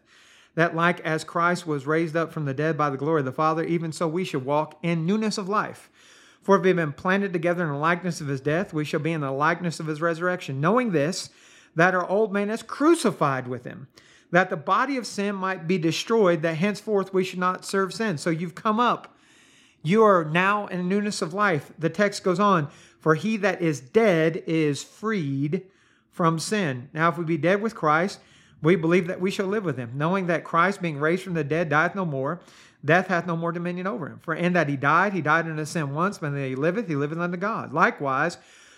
[0.56, 3.32] That, like as Christ was raised up from the dead by the glory of the
[3.32, 5.89] Father, even so we should walk in newness of life.
[6.41, 9.00] For if we have been planted together in the likeness of his death, we shall
[9.00, 10.60] be in the likeness of his resurrection.
[10.60, 11.30] Knowing this,
[11.76, 13.88] that our old man is crucified with him,
[14.32, 18.17] that the body of sin might be destroyed, that henceforth we should not serve sin.
[18.17, 19.15] So you've come up.
[19.84, 21.71] You are now in newness of life.
[21.80, 22.69] The text goes on,
[23.02, 25.64] for he that is dead is freed
[26.12, 26.90] from sin.
[26.94, 28.20] Now, if we be dead with Christ,
[28.62, 31.44] we believe that we shall live with him, knowing that Christ, being raised from the
[31.44, 32.40] dead, dieth no more.
[32.84, 34.20] Death hath no more dominion over him.
[34.20, 36.96] For in that he died, he died unto sin once, but that he liveth, he
[36.96, 37.74] liveth unto God.
[37.74, 38.38] Likewise,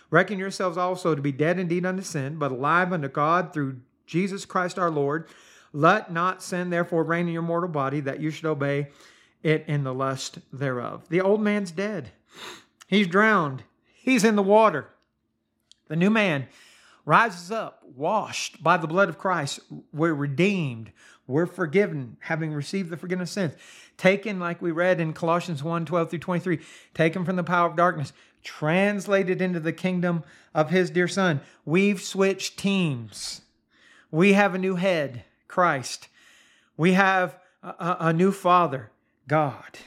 [0.10, 4.46] reckon yourselves also to be dead indeed unto sin, but alive unto God through Jesus
[4.46, 5.28] Christ our Lord.
[5.74, 8.90] Let not sin therefore reign in your mortal body, that you should obey
[9.42, 11.08] it in the lust thereof.
[11.10, 12.12] The old man's dead.
[12.88, 13.64] He's drowned.
[14.04, 14.90] He's in the water.
[15.88, 16.48] The new man
[17.06, 19.62] rises up, washed by the blood of Christ.
[19.94, 20.92] We're redeemed.
[21.26, 23.54] We're forgiven, having received the forgiveness of sins.
[23.96, 26.60] Taken, like we read in Colossians 1 12 through 23,
[26.94, 28.12] taken from the power of darkness,
[28.44, 31.40] translated into the kingdom of his dear son.
[31.64, 33.42] We've switched teams.
[34.12, 36.10] We have a new head, Christ.
[36.76, 38.92] We have a, a new father,
[39.30, 39.80] God.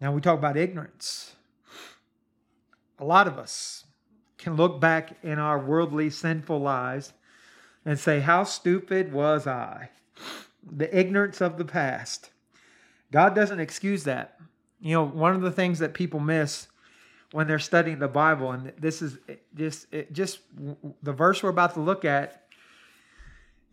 [0.00, 1.34] Now we talk about ignorance.
[3.04, 3.84] A lot of us
[4.38, 7.12] can look back in our worldly, sinful lives
[7.84, 9.90] and say, How stupid was I?
[10.66, 12.30] The ignorance of the past.
[13.12, 14.38] God doesn't excuse that.
[14.80, 16.68] You know, one of the things that people miss
[17.30, 19.18] when they're studying the Bible, and this is
[19.54, 20.38] just just
[21.02, 22.46] the verse we're about to look at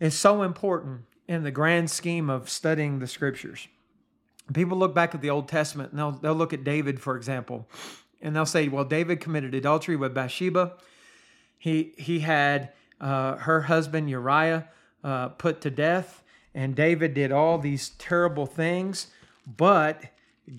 [0.01, 3.69] is so important in the grand scheme of studying the scriptures.
[4.53, 7.69] People look back at the Old Testament and they'll, they'll look at David, for example,
[8.21, 10.73] and they'll say, well, David committed adultery with Bathsheba.
[11.57, 14.67] He, he had uh, her husband Uriah
[15.03, 19.07] uh, put to death, and David did all these terrible things,
[19.45, 20.03] but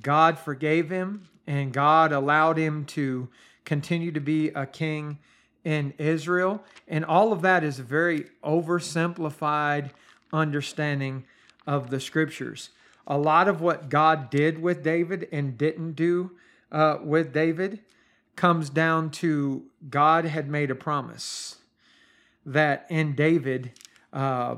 [0.01, 3.29] God forgave him and God allowed him to
[3.64, 5.18] continue to be a king
[5.64, 6.62] in Israel.
[6.88, 9.90] And all of that is a very oversimplified
[10.33, 11.25] understanding
[11.66, 12.70] of the scriptures.
[13.07, 16.33] A lot of what God did with David and didn't do
[16.72, 17.80] uh, with David
[18.35, 21.58] comes down to God had made a promise
[22.44, 23.72] that in David,
[24.12, 24.56] uh,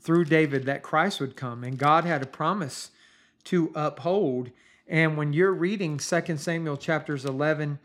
[0.00, 1.64] through David, that Christ would come.
[1.64, 2.90] And God had a promise
[3.44, 4.50] to uphold.
[4.86, 7.78] And when you're reading 2 Samuel chapters 11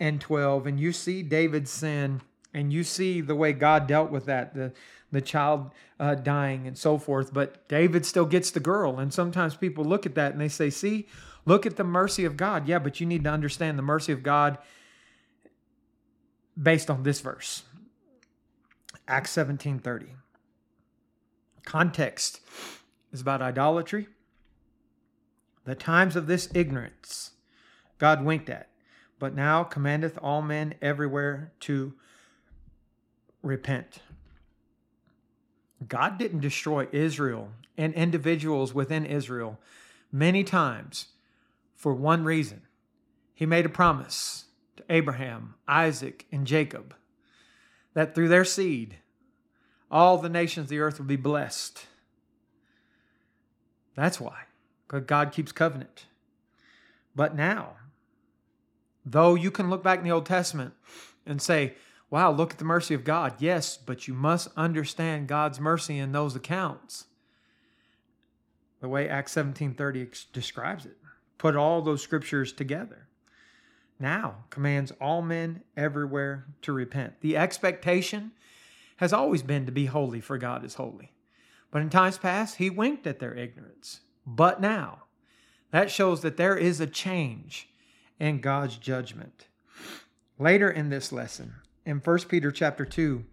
[0.00, 2.22] and 12, and you see David's sin,
[2.54, 4.72] and you see the way God dealt with that, the,
[5.12, 8.98] the child uh, dying and so forth, but David still gets the girl.
[8.98, 11.06] And sometimes people look at that and they say, see,
[11.44, 12.68] look at the mercy of God.
[12.68, 14.58] Yeah, but you need to understand the mercy of God
[16.60, 17.62] based on this verse.
[19.06, 20.14] Acts 17:30.
[21.64, 22.40] Context
[23.12, 24.08] is about idolatry
[25.64, 27.32] the times of this ignorance
[27.98, 28.70] God winked at,
[29.18, 31.92] but now commandeth all men everywhere to
[33.42, 33.98] repent.
[35.86, 39.58] God didn't destroy Israel and individuals within Israel
[40.10, 41.08] many times
[41.78, 42.62] for one reason.
[43.32, 46.94] He made a promise to Abraham, Isaac, and Jacob
[47.94, 48.96] that through their seed,
[49.90, 51.86] all the nations of the earth would be blessed.
[53.94, 54.42] That's why,
[54.86, 56.06] because God keeps covenant.
[57.14, 57.76] But now,
[59.06, 60.74] though you can look back in the Old Testament
[61.24, 61.74] and say,
[62.10, 63.34] wow, look at the mercy of God.
[63.38, 67.04] Yes, but you must understand God's mercy in those accounts.
[68.80, 70.96] The way Acts 17:30 describes it.
[71.38, 73.06] Put all those scriptures together.
[74.00, 77.20] Now commands all men everywhere to repent.
[77.20, 78.32] The expectation
[78.96, 81.12] has always been to be holy, for God is holy.
[81.70, 84.00] But in times past, he winked at their ignorance.
[84.26, 85.04] But now,
[85.70, 87.68] that shows that there is a change
[88.18, 89.46] in God's judgment.
[90.38, 93.24] Later in this lesson, in 1 Peter chapter 2,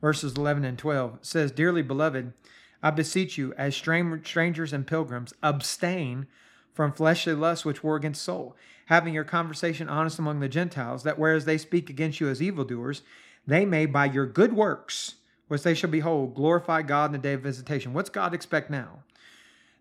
[0.00, 2.32] verses 11 and 12, says, Dearly beloved,
[2.82, 6.26] I beseech you, as strangers and pilgrims, abstain
[6.76, 8.54] from fleshly lusts which war against soul,
[8.86, 13.00] having your conversation honest among the Gentiles, that whereas they speak against you as evildoers,
[13.46, 15.14] they may, by your good works,
[15.48, 17.94] which they shall behold, glorify God in the day of visitation.
[17.94, 19.04] What's God expect now?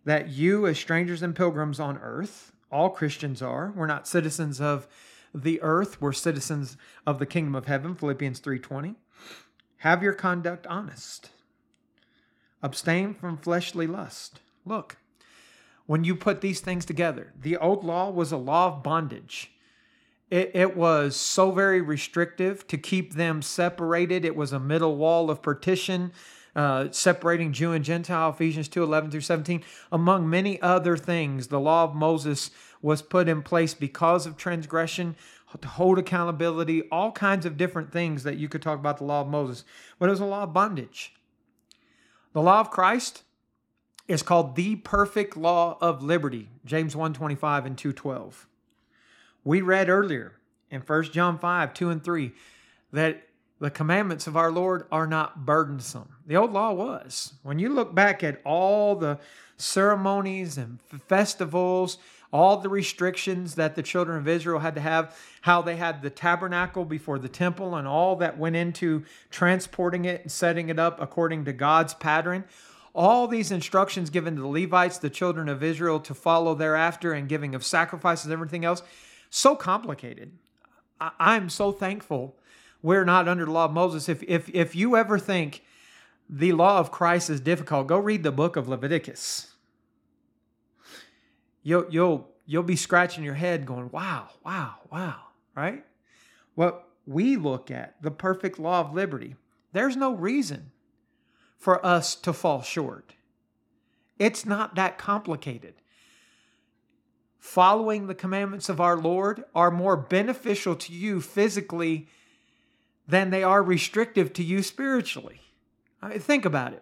[0.06, 4.88] That you, as strangers and pilgrims on earth, all Christians are, we're not citizens of
[5.34, 8.96] the earth, we're citizens of the kingdom of heaven, Philippians 3:20.
[9.80, 11.32] Have your conduct honest.
[12.64, 14.40] Abstain from fleshly lust.
[14.66, 14.96] Look,
[15.86, 19.52] when you put these things together, the old law was a law of bondage
[20.30, 24.26] it, it was so very restrictive to keep them separated.
[24.26, 26.12] It was a middle wall of partition.
[26.56, 29.62] Uh, separating Jew and Gentile, Ephesians 2 11 through 17.
[29.92, 32.50] Among many other things, the law of Moses
[32.82, 35.18] was put in place because of transgression,
[35.60, 39.22] to hold accountability, all kinds of different things that you could talk about the law
[39.22, 39.66] of Moses.
[40.00, 41.14] But it was a law of bondage.
[42.32, 43.24] The law of Christ
[44.08, 48.48] is called the perfect law of liberty, James 1 25 and 2 12.
[49.44, 50.34] We read earlier
[50.70, 52.32] in 1 John 5 2 and 3
[52.92, 53.28] that
[53.60, 56.10] the commandments of our Lord are not burdensome.
[56.26, 57.34] The old law was.
[57.42, 59.20] When you look back at all the
[59.58, 61.98] ceremonies and festivals,
[62.34, 66.10] all the restrictions that the children of Israel had to have, how they had the
[66.10, 71.00] tabernacle before the temple, and all that went into transporting it and setting it up
[71.00, 72.44] according to God's pattern.
[72.96, 77.28] All these instructions given to the Levites, the children of Israel, to follow thereafter, and
[77.28, 78.82] giving of sacrifices and everything else
[79.30, 80.32] so complicated.
[81.00, 82.38] I, am so thankful
[82.82, 84.08] we're not under the law of Moses.
[84.08, 85.62] If, if, if you ever think
[86.30, 89.54] the law of Christ is difficult, go read the book of Leviticus.
[91.64, 95.20] You'll, you'll, you'll be scratching your head going, wow, wow, wow,
[95.54, 95.84] right?
[96.54, 99.36] What we look at, the perfect law of liberty,
[99.74, 100.72] there's no reason
[101.58, 103.14] for us to fall short.
[104.20, 105.76] It's not that complicated
[107.46, 112.08] following the commandments of our Lord are more beneficial to you physically
[113.08, 115.40] than they are restrictive to you spiritually.
[116.02, 116.82] I mean, think about it.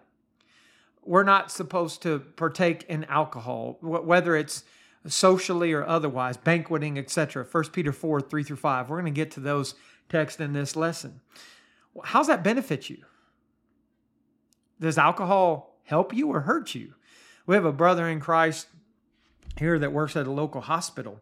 [1.03, 4.63] We're not supposed to partake in alcohol, whether it's
[5.05, 7.43] socially or otherwise, banqueting, etc.
[7.43, 8.89] 1 Peter 4 3 through 5.
[8.89, 9.75] We're going to get to those
[10.07, 11.19] texts in this lesson.
[12.05, 13.03] How's that benefit you?
[14.83, 16.93] Does alcohol help you or hurt you?
[17.45, 18.67] We have a brother in Christ
[19.57, 21.21] here that works at a local hospital.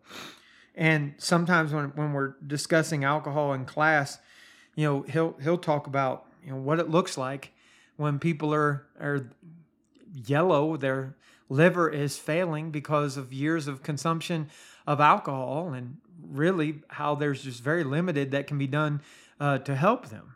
[0.74, 4.17] And sometimes when, when we're discussing alcohol in class,
[4.74, 7.54] you know, he'll he'll talk about, you know, what it looks like
[7.97, 9.30] when people are are
[10.12, 11.15] yellow, their
[11.47, 14.50] liver is failing because of years of consumption
[14.88, 19.02] of alcohol and really how there's just very limited that can be done
[19.39, 20.34] uh, to help them.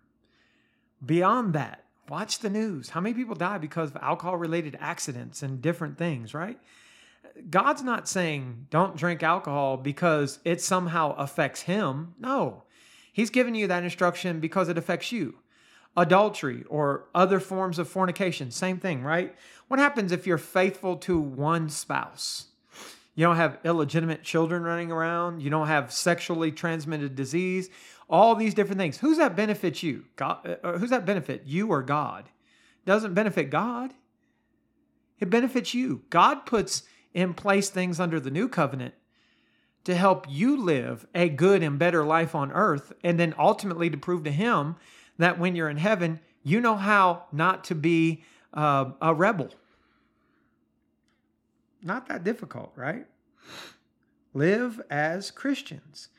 [1.04, 2.89] Beyond that, watch the news.
[2.89, 6.60] How many people die because of alcohol related accidents and different things, right?
[7.50, 12.13] God's not saying don't drink alcohol because it somehow affects him.
[12.20, 12.63] No.
[13.12, 15.36] He's giving you that instruction because it affects you.
[15.98, 19.34] Adultery or other forms of fornication, same thing, right?
[19.68, 22.48] What happens if you're faithful to one spouse?
[23.15, 25.41] You don't have illegitimate children running around.
[25.41, 27.70] You don't have sexually transmitted disease.
[28.10, 28.98] All these different things.
[28.98, 30.06] Who's that benefit you?
[30.15, 31.44] God, uh, who's that benefit?
[31.46, 32.30] You or God?
[32.86, 33.94] Doesn't benefit God.
[35.19, 36.04] It benefits you.
[36.10, 38.94] God puts in place things under the new covenant
[39.86, 43.98] to help you live a good and better life on earth, and then ultimately to
[43.98, 44.75] prove to Him
[45.17, 48.23] that when you're in heaven, you know how not to be
[48.54, 49.50] uh, a rebel.
[51.82, 53.06] Not that difficult, right?
[54.34, 56.10] Live as Christians.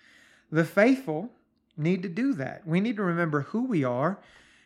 [0.50, 1.30] The faithful
[1.76, 2.66] need to do that.
[2.66, 4.18] We need to remember who we are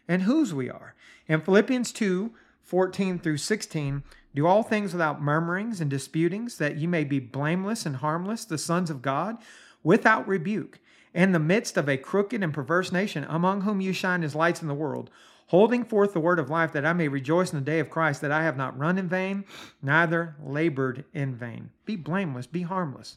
[0.08, 0.94] and whose we are.
[1.28, 2.32] In Philippians 2
[2.62, 7.84] 14 through 16, do all things without murmurings and disputings, that ye may be blameless
[7.84, 9.38] and harmless, the sons of God,
[9.82, 10.78] without rebuke,
[11.12, 14.62] in the midst of a crooked and perverse nation, among whom you shine as lights
[14.62, 15.11] in the world,
[15.48, 18.20] holding forth the word of life, that I may rejoice in the day of Christ,
[18.20, 19.44] that I have not run in vain,
[19.82, 21.70] neither labored in vain.
[21.84, 23.16] Be blameless, be harmless.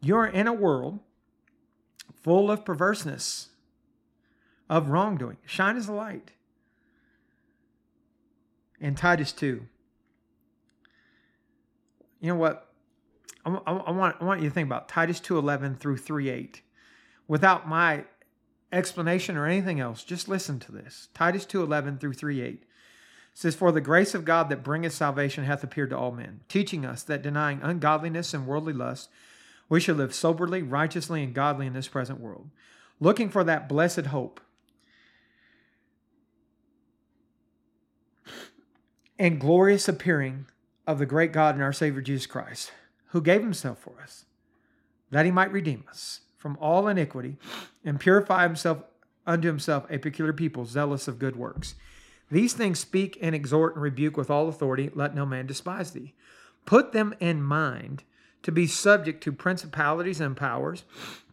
[0.00, 1.00] You're in a world
[2.22, 3.48] full of perverseness,
[4.68, 5.36] of wrongdoing.
[5.44, 6.32] Shine as a light.
[8.80, 9.62] And Titus 2.
[12.20, 12.68] You know what?
[13.44, 16.60] I, I, I, want, I want you to think about Titus 2.11 through 3.8.
[17.28, 18.04] Without my
[18.72, 21.08] explanation or anything else, just listen to this.
[21.14, 22.58] Titus 2:11 through 3:8
[23.34, 26.84] says, For the grace of God that bringeth salvation hath appeared to all men, teaching
[26.84, 29.10] us that denying ungodliness and worldly lust,
[29.72, 32.50] we should live soberly, righteously, and godly in this present world,
[33.00, 34.38] looking for that blessed hope
[39.18, 40.44] and glorious appearing
[40.86, 42.70] of the great God and our Savior Jesus Christ,
[43.12, 44.26] who gave himself for us,
[45.10, 47.38] that he might redeem us from all iniquity
[47.82, 48.82] and purify himself
[49.26, 51.76] unto himself a peculiar people, zealous of good works.
[52.30, 54.90] These things speak and exhort and rebuke with all authority.
[54.94, 56.12] Let no man despise thee.
[56.66, 58.04] Put them in mind
[58.42, 60.84] to be subject to principalities and powers,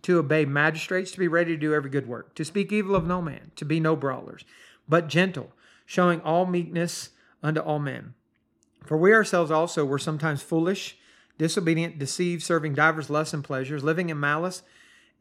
[0.04, 3.08] to obey magistrates, to be ready to do every good work, to speak evil of
[3.08, 4.46] no man, to be no brawlers,
[4.88, 5.52] but gentle,
[5.86, 7.10] showing all meekness
[7.42, 8.14] unto all men.
[8.86, 10.98] For we ourselves also were sometimes foolish,
[11.38, 14.64] disobedient, deceived, serving divers lusts and pleasures, living in malice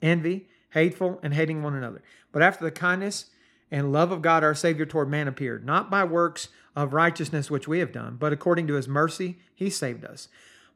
[0.02, 2.02] envy, hateful, and hating one another.
[2.32, 3.26] But after the kindness
[3.70, 7.68] and love of God our Savior toward man appeared, not by works of righteousness which
[7.68, 10.28] we have done, but according to his mercy he saved us,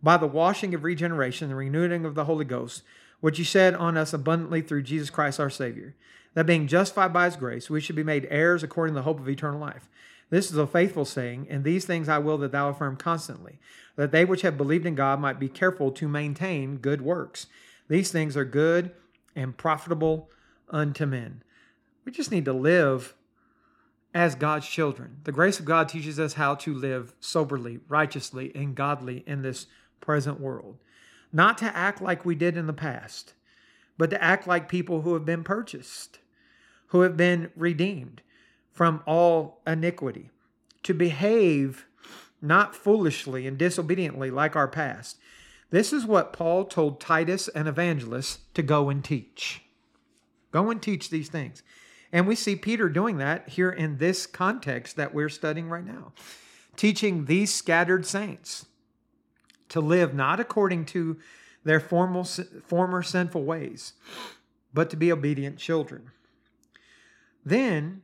[0.03, 2.83] by the washing of regeneration, the renewing of the Holy Ghost,
[3.21, 5.95] which he shed on us abundantly through Jesus Christ our Savior,
[6.35, 9.21] that being justified by his grace, we should be made heirs according to the hope
[9.21, 9.89] of eternal life.
[10.31, 13.59] This is a faithful saying, and these things I will that thou affirm constantly,
[13.97, 17.47] that they which have believed in God might be careful to maintain good works.
[17.89, 18.93] These things are good
[19.37, 20.31] and profitable
[20.71, 21.43] unto men.
[22.05, 23.15] We just need to live
[24.15, 25.19] as God's children.
[25.25, 29.67] The grace of God teaches us how to live soberly, righteously, and godly in this
[30.03, 30.77] present world.
[31.33, 33.33] Not to act like we did in the past,
[33.97, 36.19] but to act like people who have been purchased,
[36.89, 38.21] who have been redeemed
[38.71, 40.29] from all iniquity.
[40.83, 41.87] To behave
[42.43, 45.17] not foolishly and disobediently like our past,
[45.71, 49.63] this is what Paul told Titus and evangelists to go and teach.
[50.51, 51.63] Go and teach these things.
[52.13, 56.13] And we see Peter doing that here in this context that we're studying right now,
[56.77, 58.67] teaching these scattered saints
[59.73, 61.19] to live not according to
[61.65, 63.95] their formal, former sinful ways,
[64.73, 66.11] but to be obedient children.
[67.45, 68.03] Then,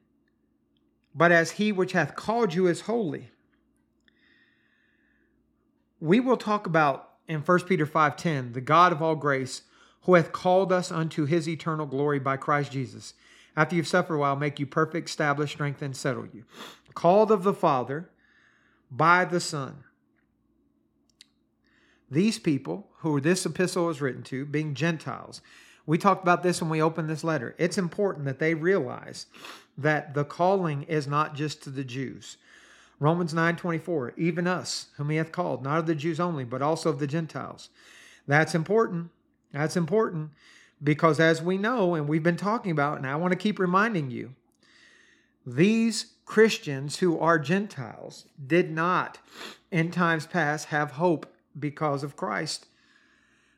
[1.15, 3.31] but as he which hath called you is holy,
[6.01, 9.63] we will talk about in 1 Peter 5:10, the God of all grace,
[10.03, 13.13] who hath called us unto his eternal glory by Christ Jesus,
[13.57, 16.45] after you've suffered a while, make you perfect, establish, strengthen, and settle you.
[16.95, 18.09] Called of the Father
[18.91, 19.85] by the Son.
[22.11, 25.41] These people who this epistle is written to, being Gentiles,
[25.87, 27.55] we talked about this when we opened this letter.
[27.59, 29.27] It's important that they realize
[29.77, 32.37] that the calling is not just to the Jews.
[33.01, 36.91] Romans 9:24, even us whom he hath called, not of the Jews only, but also
[36.91, 37.71] of the Gentiles.
[38.27, 39.11] That's important.
[39.53, 40.31] That's important
[40.83, 44.11] because as we know and we've been talking about and I want to keep reminding
[44.11, 44.35] you,
[45.47, 49.19] these Christians who are Gentiles did not
[49.71, 52.67] in times past have hope because of Christ.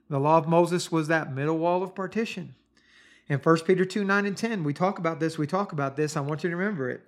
[0.09, 2.55] The law of Moses was that middle wall of partition.
[3.29, 5.39] In 1 Peter 2 9 and 10, we talk about this.
[5.39, 6.17] We talk about this.
[6.17, 7.03] I want you to remember it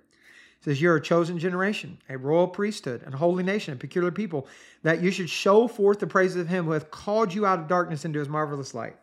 [0.63, 4.47] says, You're a chosen generation, a royal priesthood, a holy nation, a peculiar people,
[4.81, 7.67] that you should show forth the praises of him who hath called you out of
[7.67, 8.95] darkness into his marvelous light,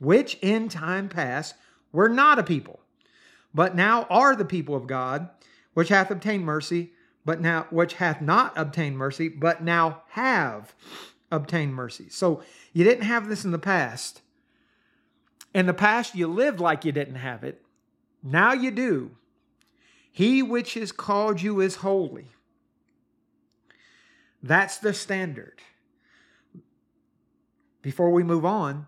[0.00, 1.54] which in time past
[1.92, 2.80] were not a people,
[3.54, 5.28] but now are the people of God,
[5.74, 6.90] which hath obtained mercy,
[7.24, 10.74] but now which hath not obtained mercy, but now have
[11.34, 12.08] obtained mercy.
[12.08, 14.22] So you didn't have this in the past.
[15.54, 17.62] In the past, you lived like you didn't have it.
[18.22, 19.12] Now you do.
[20.10, 22.28] He which has called you is holy.
[24.42, 25.60] That's the standard.
[27.82, 28.86] Before we move on,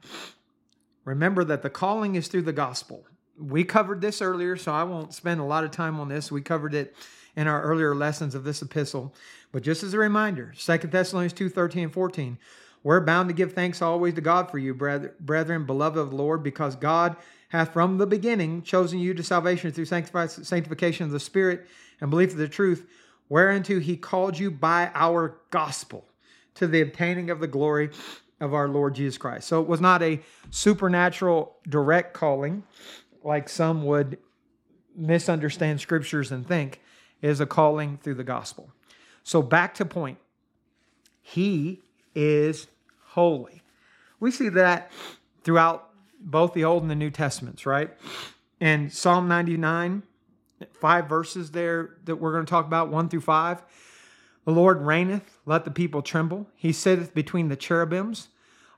[1.05, 3.07] remember that the calling is through the gospel.
[3.39, 6.33] We covered this earlier, so I won't spend a lot of time on this.
[6.33, 6.95] We covered it
[7.37, 9.15] in our earlier lessons of this epistle.
[9.53, 12.39] But just as a reminder, 2 Thessalonians 2 13 and 14,
[12.83, 16.43] we're bound to give thanks always to God for you, brethren, beloved of the Lord,
[16.43, 17.17] because God
[17.49, 21.67] hath from the beginning chosen you to salvation through sanctification of the Spirit
[22.01, 22.87] and belief of the truth,
[23.29, 26.05] whereunto he called you by our gospel
[26.55, 27.91] to the obtaining of the glory
[28.41, 29.49] of our Lord Jesus Christ.
[29.49, 30.21] So it was not a
[30.51, 32.63] supernatural direct calling
[33.27, 34.19] like some would
[34.95, 36.81] misunderstand scriptures and think
[37.21, 38.71] is a calling through the gospel.
[39.23, 40.19] So back to point.
[41.21, 41.83] He
[42.15, 42.69] is
[43.09, 43.63] holy.
[44.21, 44.93] We see that
[45.43, 47.91] throughout both the Old and the New Testaments, right?
[48.61, 50.03] And Psalm 99,
[50.73, 53.63] five verses there that we're going to talk about, one through five.
[54.45, 56.47] The Lord reigneth, let the people tremble.
[56.55, 58.29] He sitteth between the cherubims,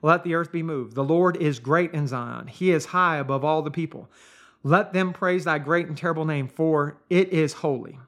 [0.00, 0.94] let the earth be moved.
[0.94, 4.08] The Lord is great in Zion, he is high above all the people.
[4.62, 7.98] Let them praise thy great and terrible name, for it is holy.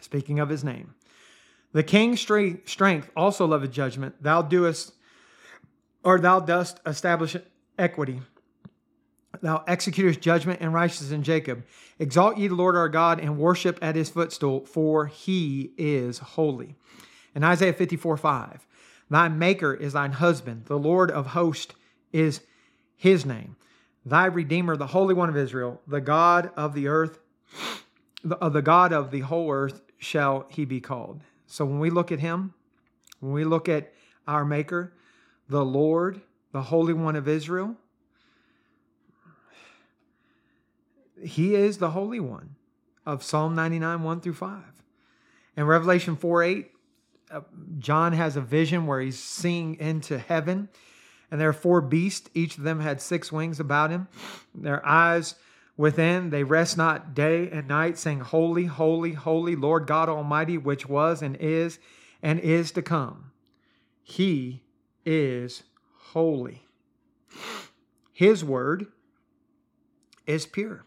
[0.00, 0.94] Speaking of his name.
[1.72, 4.22] The king's strength also loveth judgment.
[4.22, 4.92] Thou doest,
[6.04, 7.36] or thou dost establish
[7.78, 8.20] equity.
[9.40, 11.64] Thou executest judgment and righteousness in Jacob.
[11.98, 16.76] Exalt ye the Lord our God and worship at his footstool, for he is holy.
[17.34, 18.66] In Isaiah 54 5,
[19.08, 21.74] Thy maker is thine husband, the Lord of hosts
[22.12, 22.42] is
[22.96, 23.56] his name.
[24.04, 27.18] Thy Redeemer, the Holy One of Israel, the God of the earth,
[28.24, 31.22] the, uh, the God of the whole earth shall he be called.
[31.46, 32.54] So when we look at him,
[33.20, 33.92] when we look at
[34.26, 34.92] our Maker,
[35.48, 36.20] the Lord,
[36.52, 37.76] the Holy One of Israel,
[41.22, 42.56] he is the Holy One
[43.06, 44.62] of Psalm 99, 1 through 5.
[45.56, 46.70] In Revelation 4 8,
[47.30, 47.40] uh,
[47.78, 50.68] John has a vision where he's seeing into heaven
[51.32, 52.28] and there are four beasts.
[52.34, 54.06] Each of them had six wings about him.
[54.54, 55.34] Their eyes
[55.78, 60.86] within, they rest not day and night, saying, Holy, holy, holy, Lord God Almighty, which
[60.86, 61.78] was and is
[62.22, 63.30] and is to come.
[64.02, 64.62] He
[65.06, 65.62] is
[66.10, 66.66] holy.
[68.12, 68.88] His word
[70.26, 70.84] is pure.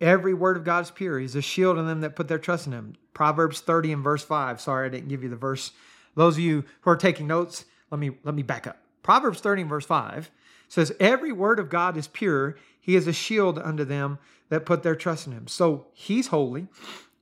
[0.00, 1.18] Every word of God is pure.
[1.18, 2.94] He's a shield on them that put their trust in him.
[3.12, 4.62] Proverbs 30 and verse 5.
[4.62, 5.72] Sorry, I didn't give you the verse.
[6.14, 8.78] Those of you who are taking notes, let me let me back up.
[9.06, 10.32] Proverbs 30 verse 5
[10.66, 12.56] says, Every word of God is pure.
[12.80, 15.46] He is a shield unto them that put their trust in him.
[15.46, 16.66] So he's holy.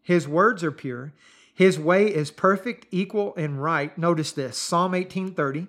[0.01, 1.13] His words are pure.
[1.53, 3.97] His way is perfect, equal, and right.
[3.99, 5.69] Notice this Psalm 18:30.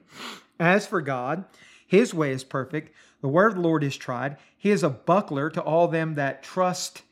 [0.58, 1.44] As for God,
[1.86, 2.96] his way is perfect.
[3.20, 4.38] The word of the Lord is tried.
[4.58, 7.04] He is a buckler to all them that trust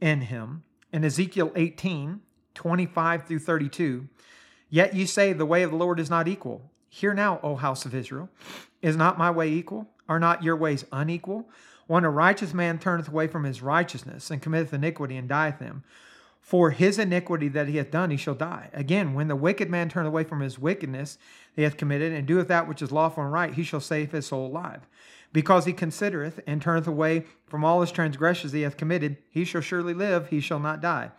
[0.00, 0.62] in him.
[0.92, 2.20] In Ezekiel 18,
[2.54, 4.08] 25 through 32,
[4.70, 6.70] yet you say the way of the Lord is not equal.
[6.94, 8.28] Hear now, O house of Israel,
[8.82, 9.88] is not my way equal?
[10.10, 11.48] Are not your ways unequal?
[11.86, 15.84] When a righteous man turneth away from his righteousness and committeth iniquity and dieth them,
[16.42, 18.68] for his iniquity that he hath done, he shall die.
[18.74, 21.16] Again, when the wicked man turneth away from his wickedness
[21.56, 24.26] he hath committed, and doeth that which is lawful and right, he shall save his
[24.26, 24.86] soul alive.
[25.32, 29.62] Because he considereth and turneth away from all his transgressions he hath committed, he shall
[29.62, 31.10] surely live, he shall not die.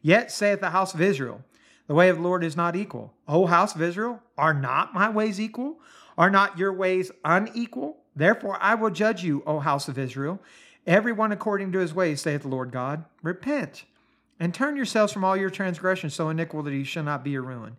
[0.00, 1.44] Yet saith the house of Israel,
[1.90, 3.12] the way of the Lord is not equal.
[3.26, 5.80] O house of Israel, are not my ways equal?
[6.16, 7.96] Are not your ways unequal?
[8.14, 10.40] Therefore I will judge you, O house of Israel,
[10.86, 13.06] every one according to his ways, saith the Lord God.
[13.24, 13.86] Repent
[14.38, 17.76] and turn yourselves from all your transgressions, so iniquity shall not be your ruin.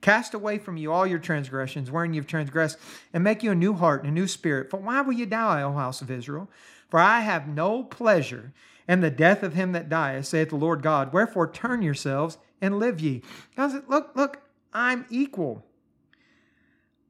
[0.00, 2.78] Cast away from you all your transgressions, wherein you've transgressed,
[3.12, 4.70] and make you a new heart and a new spirit.
[4.70, 6.50] For why will you die, O house of Israel?
[6.90, 8.52] For I have no pleasure
[8.88, 11.12] in the death of him that dieth, saith the Lord God.
[11.12, 13.22] Wherefore turn yourselves and live ye.
[13.56, 14.40] God said, Look, look,
[14.72, 15.66] I'm equal.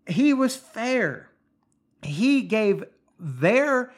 [0.08, 1.30] He was fair.
[2.02, 2.82] He gave
[3.20, 3.92] their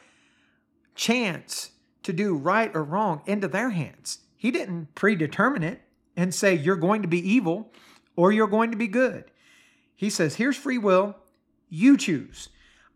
[0.93, 1.71] chance
[2.03, 4.19] to do right or wrong into their hands.
[4.37, 5.81] He didn't predetermine it
[6.15, 7.71] and say, You're going to be evil
[8.15, 9.31] or you're going to be good.
[9.95, 11.15] He says, Here's free will.
[11.69, 12.49] You choose.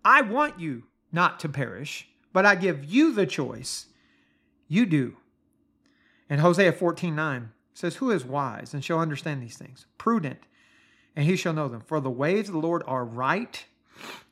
[0.05, 3.88] I want you not to perish, but I give you the choice.
[4.68, 5.18] You do.
[6.30, 9.86] And Hosea 14 9 says, Who is wise and shall understand these things?
[9.97, 10.39] Prudent,
[11.15, 11.82] and he shall know them.
[11.82, 13.65] For the ways of the Lord are right,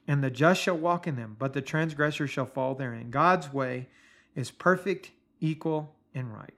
[0.08, 3.10] and the just shall walk in them, but the transgressor shall fall therein.
[3.10, 3.88] God's way
[4.36, 6.54] is perfect, equal, and right.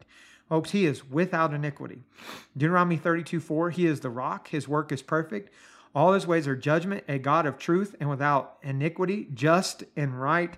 [0.49, 2.03] Folks, he is without iniquity.
[2.57, 5.53] Deuteronomy 32 4, he is the rock, his work is perfect.
[5.93, 10.55] All his ways are judgment, a God of truth and without iniquity, just and right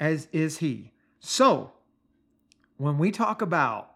[0.00, 0.92] as is he.
[1.20, 1.72] So,
[2.76, 3.93] when we talk about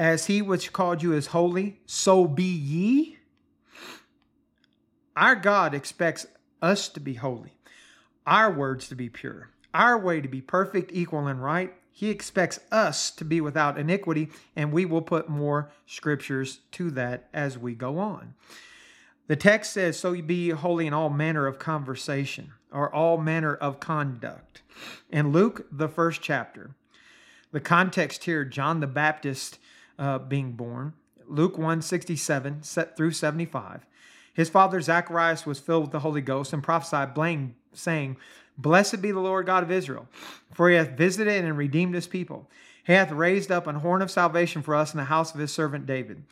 [0.00, 3.18] as he which called you is holy, so be ye.
[5.14, 6.26] Our God expects
[6.62, 7.52] us to be holy,
[8.26, 11.74] our words to be pure, our way to be perfect, equal, and right.
[11.90, 17.28] He expects us to be without iniquity, and we will put more scriptures to that
[17.34, 18.32] as we go on.
[19.26, 23.54] The text says, So you be holy in all manner of conversation or all manner
[23.54, 24.62] of conduct.
[25.10, 26.70] In Luke, the first chapter,
[27.52, 29.58] the context here, John the Baptist
[30.00, 30.94] uh, being born.
[31.28, 33.86] Luke 1 67 set through 75.
[34.32, 37.10] His father Zacharias was filled with the Holy Ghost and prophesied,
[37.72, 38.16] saying,
[38.56, 40.08] Blessed be the Lord God of Israel,
[40.52, 42.48] for he hath visited and redeemed his people.
[42.84, 45.52] He hath raised up an horn of salvation for us in the house of his
[45.52, 46.24] servant David,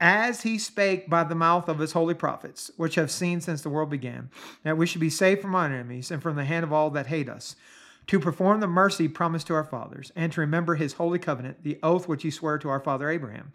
[0.00, 3.68] as he spake by the mouth of his holy prophets, which have seen since the
[3.68, 4.30] world began,
[4.62, 7.06] that we should be saved from our enemies and from the hand of all that
[7.06, 7.56] hate us,
[8.06, 11.78] to perform the mercy promised to our fathers, and to remember his holy covenant, the
[11.82, 13.52] oath which he swore to our father Abraham,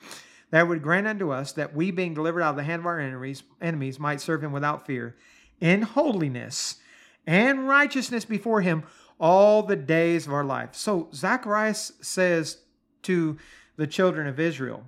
[0.51, 2.99] that would grant unto us that we, being delivered out of the hand of our
[2.99, 5.15] enemies, enemies might serve him without fear,
[5.59, 6.75] in holiness
[7.27, 8.83] and righteousness before him
[9.19, 10.73] all the days of our life.
[10.73, 12.59] So Zacharias says
[13.03, 13.37] to
[13.75, 14.85] the children of Israel,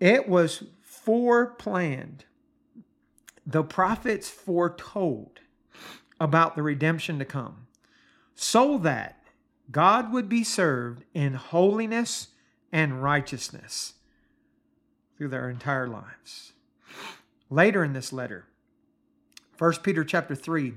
[0.00, 0.64] it was
[1.06, 2.22] foreplanned.
[3.46, 5.40] The prophets foretold
[6.18, 7.66] about the redemption to come
[8.34, 9.22] so that
[9.70, 12.28] God would be served in holiness
[12.70, 13.94] and righteousness
[15.16, 16.52] through their entire lives.
[17.50, 18.46] Later in this letter,
[19.58, 20.74] 1 Peter chapter 3,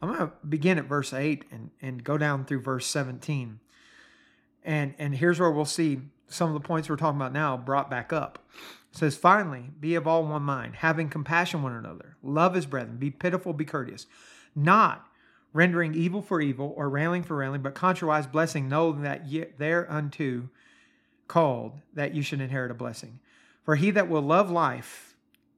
[0.00, 3.60] I'm going to begin at verse 8 and, and go down through verse 17.
[4.64, 7.90] And, and here's where we'll see some of the points we're talking about now brought
[7.90, 8.38] back up.
[8.92, 12.96] It says, Finally, be of all one mind, having compassion one another, love as brethren,
[12.96, 14.06] be pitiful, be courteous,
[14.54, 15.06] not
[15.52, 20.48] rendering evil for evil or railing for railing, but contrariwise blessing, know that ye thereunto
[21.26, 23.18] called that you should inherit a blessing.
[23.64, 25.16] For he that will love life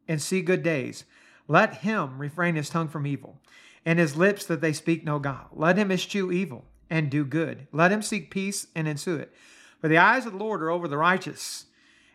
[0.09, 1.05] and see good days,
[1.49, 3.39] let him refrain his tongue from evil
[3.85, 5.49] and his lips that they speak no guile.
[5.53, 7.67] Let him eschew evil and do good.
[7.73, 9.33] Let him seek peace and ensue it.
[9.81, 11.67] For the eyes of the Lord are over the righteous,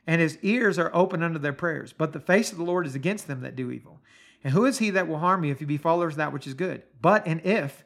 [0.05, 1.93] and his ears are open unto their prayers.
[1.93, 4.01] But the face of the Lord is against them that do evil.
[4.45, 6.47] And who is he that will harm you if you be followers of that which
[6.47, 6.83] is good?
[7.01, 7.83] But and if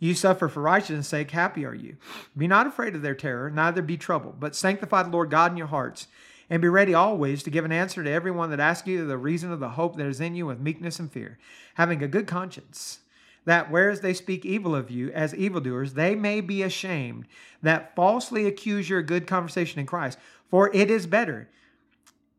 [0.00, 1.98] you suffer for righteousness' sake, happy are you.
[2.36, 5.58] Be not afraid of their terror, neither be troubled, but sanctify the Lord God in
[5.58, 6.08] your hearts,
[6.48, 9.52] and be ready always to give an answer to everyone that asks you the reason
[9.52, 11.38] of the hope that is in you with meekness and fear,
[11.74, 13.00] having a good conscience
[13.48, 17.26] that whereas they speak evil of you as evildoers, they may be ashamed
[17.62, 20.18] that falsely accuse your good conversation in Christ.
[20.50, 21.48] For it is better,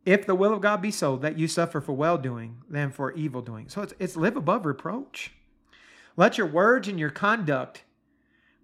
[0.09, 3.11] if the will of God be so, that you suffer for well doing than for
[3.11, 3.69] evil doing.
[3.69, 5.33] So it's, it's live above reproach.
[6.17, 7.83] Let your words and your conduct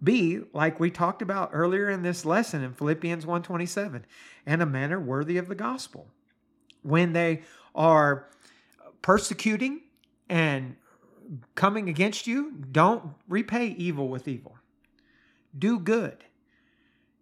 [0.03, 4.05] be like we talked about earlier in this lesson in Philippians 1:27,
[4.47, 6.07] in a manner worthy of the gospel.
[6.81, 7.43] When they
[7.75, 8.27] are
[9.03, 9.81] persecuting
[10.27, 10.75] and
[11.53, 14.57] coming against you, don't repay evil with evil.
[15.57, 16.25] Do good.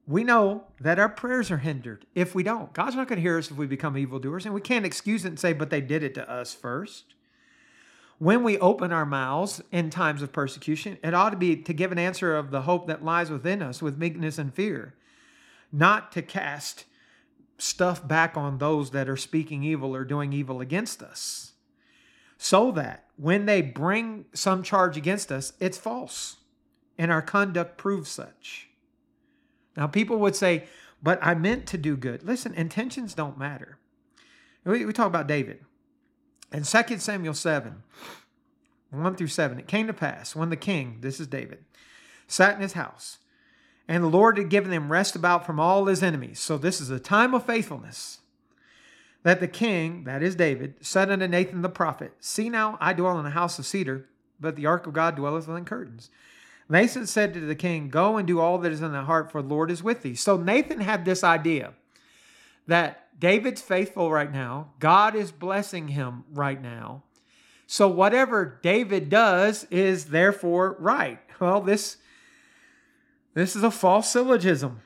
[0.06, 2.74] We know that our prayers are hindered if we don't.
[2.74, 5.30] God's not going to hear us if we become evildoers, and we can't excuse it
[5.30, 7.14] and say, but they did it to us first.
[8.20, 11.91] When we open our mouths in times of persecution, it ought to be to give
[11.91, 14.93] an answer of the hope that lies within us with meekness and fear,
[15.72, 16.86] not to cast
[17.58, 21.54] stuff back on those that are speaking evil or doing evil against us
[22.43, 26.38] so that when they bring some charge against us, it's false
[26.97, 28.70] and our conduct proves such.
[29.76, 30.65] Now, people would say,
[31.01, 32.24] but I meant to do good.
[32.24, 33.78] Listen, intentions don't matter.
[34.63, 35.59] We, we talk about David.
[36.51, 37.84] In 2 Samuel 7,
[38.91, 41.65] 1 through 7, it came to pass when the king, this is David,
[42.28, 43.17] sat in his house,
[43.88, 46.39] and the Lord had given him rest about from all his enemies.
[46.39, 48.19] So this is a time of faithfulness
[49.24, 53.19] that the king, that is David, said unto Nathan the prophet, See now, I dwell
[53.19, 54.07] in a house of cedar,
[54.39, 56.09] but the ark of God dwelleth within curtains.
[56.74, 59.43] Nathan said to the king, Go and do all that is in thy heart, for
[59.43, 60.15] the Lord is with thee.
[60.15, 61.76] So Nathan had this idea
[62.65, 67.03] that David's faithful right now, God is blessing him right now.
[67.67, 71.19] So whatever David does is therefore right.
[71.39, 71.97] Well, this
[73.34, 74.82] this is a false syllogism.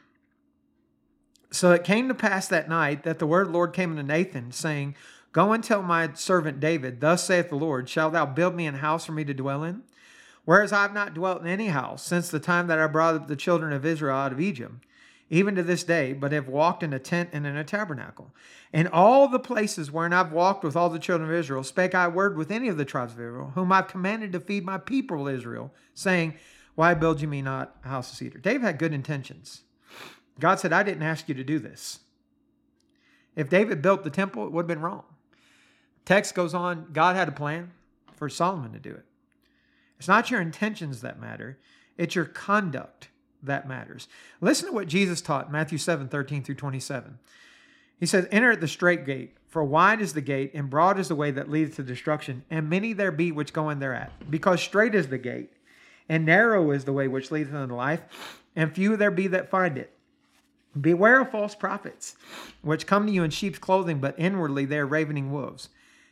[1.51, 4.01] So it came to pass that night that the word of the Lord came unto
[4.01, 4.95] Nathan, saying,
[5.33, 8.75] Go and tell my servant David, Thus saith the Lord, Shalt thou build me an
[8.75, 9.83] house for me to dwell in?
[10.47, 13.27] Whereas I have not dwelt in any house since the time that I brought up
[13.27, 14.85] the children of Israel out of Egypt,
[15.29, 18.33] even to this day, but have walked in a tent and in a tabernacle.
[18.71, 22.07] In all the places wherein I've walked with all the children of Israel, spake I
[22.07, 25.27] word with any of the tribes of Israel, whom I've commanded to feed my people
[25.27, 26.35] Israel, saying,
[26.75, 28.37] Why build you me not a house of cedar?
[28.37, 29.63] David had good intentions.
[30.39, 31.99] God said, I didn't ask you to do this.
[33.35, 35.03] If David built the temple, it would have been wrong.
[36.05, 37.73] Text goes on, God had a plan
[38.15, 39.06] for Solomon to do it.
[39.97, 41.57] It's not your intentions that matter,
[41.97, 43.09] it's your conduct
[43.41, 44.07] that matters.
[44.41, 47.19] Listen to what Jesus taught Matthew 7 13 through 27.
[47.99, 51.07] He says, Enter at the straight gate, for wide is the gate, and broad is
[51.07, 54.11] the way that leadeth to destruction, and many there be which go in thereat.
[54.29, 55.51] Because straight is the gate,
[56.07, 59.77] and narrow is the way which leadeth unto life, and few there be that find
[59.77, 59.93] it.
[60.79, 62.15] Beware of false prophets,
[62.61, 65.69] which come to you in sheep's clothing, but inwardly they are ravening wolves.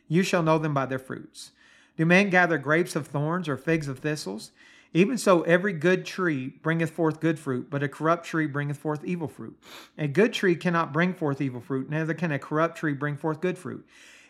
[0.08, 1.52] You shall know them by their fruits.
[1.96, 4.52] Do men gather grapes of thorns or figs of thistles?
[4.92, 9.04] Even so, every good tree bringeth forth good fruit, but a corrupt tree bringeth forth
[9.04, 9.58] evil fruit.
[9.98, 13.40] A good tree cannot bring forth evil fruit, neither can a corrupt tree bring forth
[13.40, 13.86] good fruit.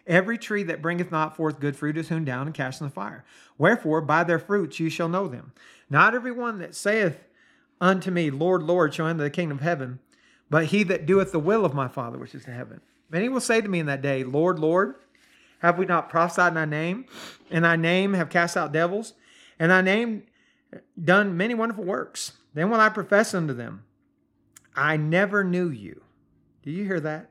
[0.07, 2.93] Every tree that bringeth not forth good fruit is hewn down and cast in the
[2.93, 3.25] fire.
[3.59, 5.53] Wherefore, by their fruits you shall know them.
[5.91, 7.25] Not every one that saith
[7.81, 9.99] unto me, Lord, Lord, shall enter the kingdom of heaven,
[10.49, 12.81] but he that doeth the will of my Father which is in heaven.
[13.11, 14.95] Many will say to me in that day, Lord, Lord,
[15.61, 17.07] have we not prophesied in thy name?
[17.51, 19.15] In thy name have cast out devils?
[19.59, 20.25] In thy name
[21.03, 22.33] done many wonderful works?
[22.55, 23.85] Then will I profess unto them,
[24.75, 26.03] I never knew you.
[26.63, 27.31] Do you hear that?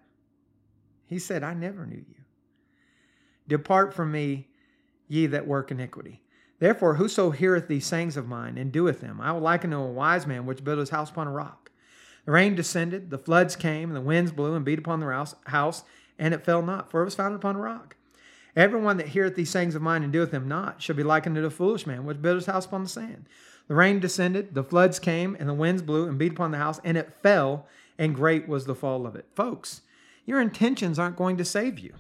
[1.08, 2.24] He said, I never knew you.
[3.48, 4.48] Depart from me,
[5.08, 6.22] ye that work iniquity.
[6.60, 9.86] Therefore, whoso heareth these sayings of mine and doeth them, I will liken to a
[9.86, 11.70] wise man which built his house upon a rock.
[12.26, 15.84] The rain descended, the floods came, and the winds blew and beat upon the house,
[16.18, 17.98] and it fell not, for it was founded upon a rock.
[18.56, 21.46] Everyone that heareth these sayings of mine and doeth them not shall be likened to
[21.46, 23.28] a foolish man which built his house upon the sand.
[23.68, 26.80] The rain descended, the floods came, and the winds blew and beat upon the house,
[26.84, 29.26] and it fell, and great was the fall of it.
[29.36, 29.82] Folks,
[30.26, 31.94] your intentions aren't going to save you.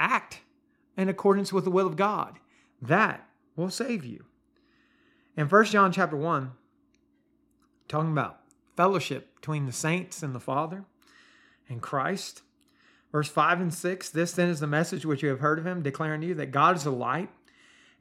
[0.00, 0.40] Act
[0.96, 2.38] in accordance with the will of God.
[2.80, 4.24] That will save you.
[5.36, 6.52] In 1 John chapter 1,
[7.88, 8.40] talking about
[8.76, 10.84] fellowship between the saints and the Father
[11.68, 12.42] and Christ,
[13.16, 15.80] Verse 5 and 6 This then is the message which you have heard of him,
[15.80, 17.30] declaring to you that God is a light,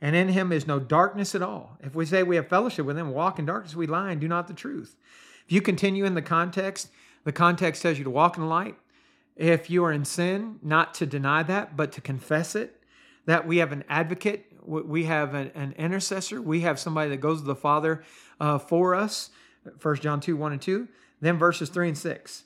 [0.01, 1.77] and in him is no darkness at all.
[1.79, 4.27] If we say we have fellowship with him, walk in darkness, we lie and do
[4.27, 4.97] not the truth.
[5.45, 6.89] If you continue in the context,
[7.23, 8.75] the context tells you to walk in the light.
[9.37, 12.83] If you are in sin, not to deny that, but to confess it.
[13.25, 17.39] That we have an advocate, we have an, an intercessor, we have somebody that goes
[17.39, 18.03] to the Father
[18.41, 19.29] uh, for us.
[19.81, 20.89] 1 John 2 1 and 2.
[21.21, 22.43] Then verses 3 and 6,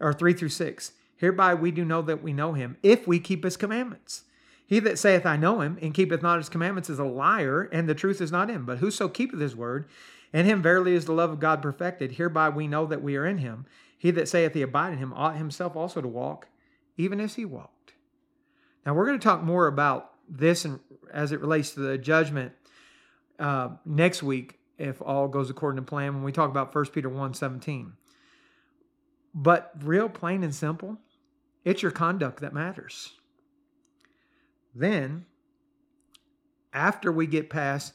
[0.00, 0.92] or 3 through 6.
[1.20, 4.24] Hereby we do know that we know him, if we keep his commandments.
[4.66, 7.86] He that saith, I know him, and keepeth not his commandments, is a liar, and
[7.86, 8.64] the truth is not in him.
[8.64, 9.86] But whoso keepeth his word,
[10.32, 12.12] in him verily is the love of God perfected.
[12.12, 13.66] Hereby we know that we are in him.
[13.98, 16.48] He that saith he abide in him ought himself also to walk,
[16.96, 17.92] even as he walked.
[18.86, 20.80] Now we're going to talk more about this and
[21.12, 22.52] as it relates to the judgment
[23.38, 27.10] uh, next week, if all goes according to plan, when we talk about 1 Peter
[27.10, 27.92] 1 17.
[29.34, 30.98] But real plain and simple,
[31.64, 33.12] it's your conduct that matters.
[34.74, 35.26] Then,
[36.72, 37.94] after we get past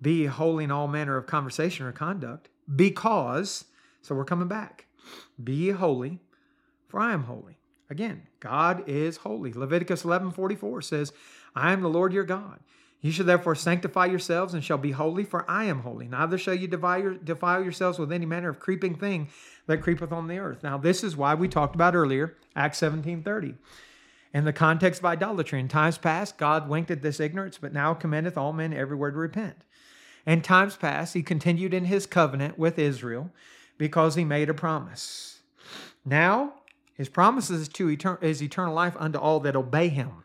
[0.00, 3.64] be holy in all manner of conversation or conduct, because,
[4.02, 4.86] so we're coming back,
[5.42, 6.20] be holy,
[6.88, 7.58] for I am holy.
[7.88, 9.52] Again, God is holy.
[9.52, 11.12] Leviticus 11 44 says,
[11.54, 12.60] I am the Lord your God.
[13.02, 16.08] You shall therefore sanctify yourselves and shall be holy, for I am holy.
[16.08, 19.28] Neither shall you defile yourselves with any manner of creeping thing
[19.66, 20.62] that creepeth on the earth.
[20.62, 23.54] Now, this is why we talked about earlier, Acts 17 30.
[24.34, 27.94] In the context of idolatry, in times past, God winked at this ignorance, but now
[27.94, 29.56] commendeth all men everywhere to repent.
[30.26, 33.30] In times past, he continued in his covenant with Israel
[33.78, 35.40] because he made a promise.
[36.04, 36.54] Now,
[36.94, 40.24] his promise is to etern- is eternal life unto all that obey him.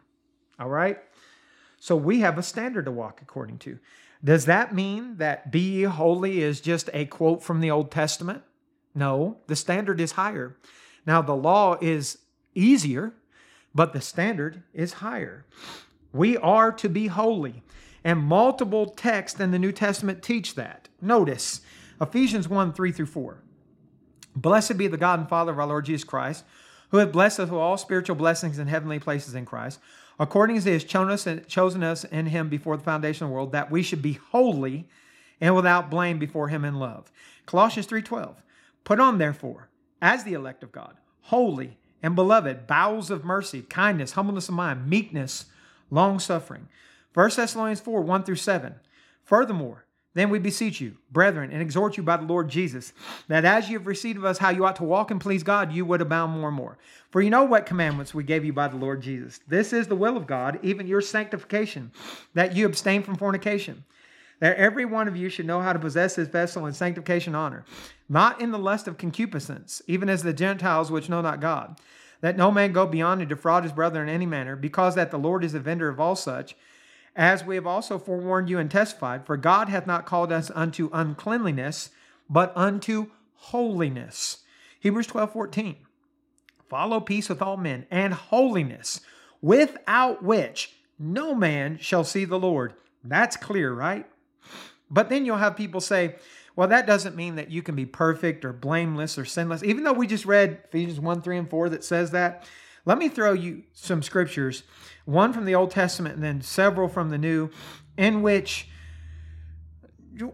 [0.60, 0.98] All right?
[1.82, 3.80] So we have a standard to walk according to.
[4.24, 8.44] Does that mean that be holy is just a quote from the Old Testament?
[8.94, 10.56] No, the standard is higher.
[11.08, 12.20] Now, the law is
[12.54, 13.14] easier,
[13.74, 15.44] but the standard is higher.
[16.14, 17.64] We are to be holy,
[18.04, 20.88] and multiple texts in the New Testament teach that.
[21.02, 21.62] Notice
[22.00, 23.42] Ephesians 1 3 through 4.
[24.36, 26.44] Blessed be the God and Father of our Lord Jesus Christ,
[26.90, 29.80] who hath blessed us with all spiritual blessings in heavenly places in Christ,
[30.22, 33.72] according as he has chosen us, in him before the foundation of the world, that
[33.72, 34.88] we should be holy
[35.42, 37.12] and without blame before him in love.
[37.48, 38.44] Colossians 3:12.
[38.84, 39.70] Put on, therefore,
[40.00, 44.88] as the elect of God, holy and beloved, bowels of mercy, kindness, humbleness of mind,
[44.88, 45.46] meekness,
[45.90, 46.68] long suffering.
[47.16, 48.76] 1 Thessalonians 4 1 through 7.
[49.24, 52.92] Furthermore, then we beseech you, brethren, and exhort you by the Lord Jesus,
[53.28, 55.72] that as you have received of us how you ought to walk and please God,
[55.72, 56.78] you would abound more and more.
[57.12, 59.40] For you know what commandments we gave you by the Lord Jesus.
[59.48, 61.92] This is the will of God, even your sanctification,
[62.34, 63.86] that you abstain from fornication
[64.42, 67.42] that every one of you should know how to possess his vessel in sanctification and
[67.42, 67.64] honor,
[68.10, 71.80] not in the lust of concupiscence, even as the Gentiles which know not God.
[72.22, 75.20] That no man go beyond and defraud his brother in any manner, because that the
[75.20, 76.56] Lord is a vendor of all such,
[77.16, 80.90] as we have also forewarned you and testified, for God hath not called us unto
[80.94, 81.90] uncleanliness,
[82.30, 84.40] but unto holiness.
[84.80, 85.76] Hebrews 12 14.
[86.70, 89.02] Follow peace with all men and holiness,
[89.42, 92.74] without which no man shall see the Lord.
[93.04, 94.06] That's clear, right?
[94.90, 96.16] But then you'll have people say,
[96.56, 99.64] well, that doesn't mean that you can be perfect or blameless or sinless.
[99.64, 102.48] Even though we just read Ephesians 1, 3, and 4 that says that,
[102.86, 104.64] let me throw you some scriptures,
[105.06, 107.50] one from the Old Testament and then several from the New,
[107.98, 108.68] in which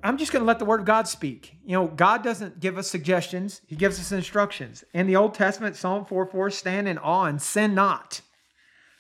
[0.04, 1.56] I'm just going to let the word of God speak.
[1.64, 4.84] You know, God doesn't give us suggestions, He gives us instructions.
[4.93, 8.22] In the Old Testament, Psalm 4 4, stand in awe and sin not.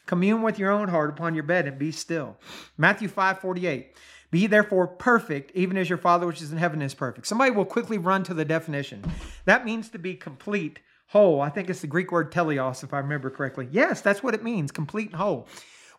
[0.05, 2.37] Commune with your own heart upon your bed and be still.
[2.77, 3.93] Matthew 5 48.
[4.29, 7.27] Be therefore perfect, even as your Father which is in heaven is perfect.
[7.27, 9.03] Somebody will quickly run to the definition.
[9.45, 11.41] That means to be complete, whole.
[11.41, 13.67] I think it's the Greek word teleos, if I remember correctly.
[13.71, 15.47] Yes, that's what it means, complete and whole.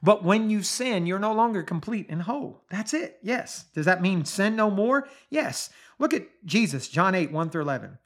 [0.03, 2.63] But when you sin, you're no longer complete and whole.
[2.71, 3.19] That's it.
[3.23, 3.65] Yes.
[3.75, 5.09] Does that mean sin no more?
[5.29, 5.71] Yes.
[5.99, 7.99] Look at Jesus, John 8, 1 through 11.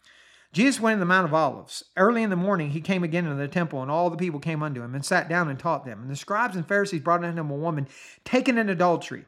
[0.53, 1.85] Jesus went in the Mount of Olives.
[1.97, 4.63] Early in the morning, he came again into the temple, and all the people came
[4.63, 6.03] unto him and sat down and taught them.
[6.03, 7.89] And the scribes and Pharisees brought unto him a woman
[8.25, 9.25] taken in adultery.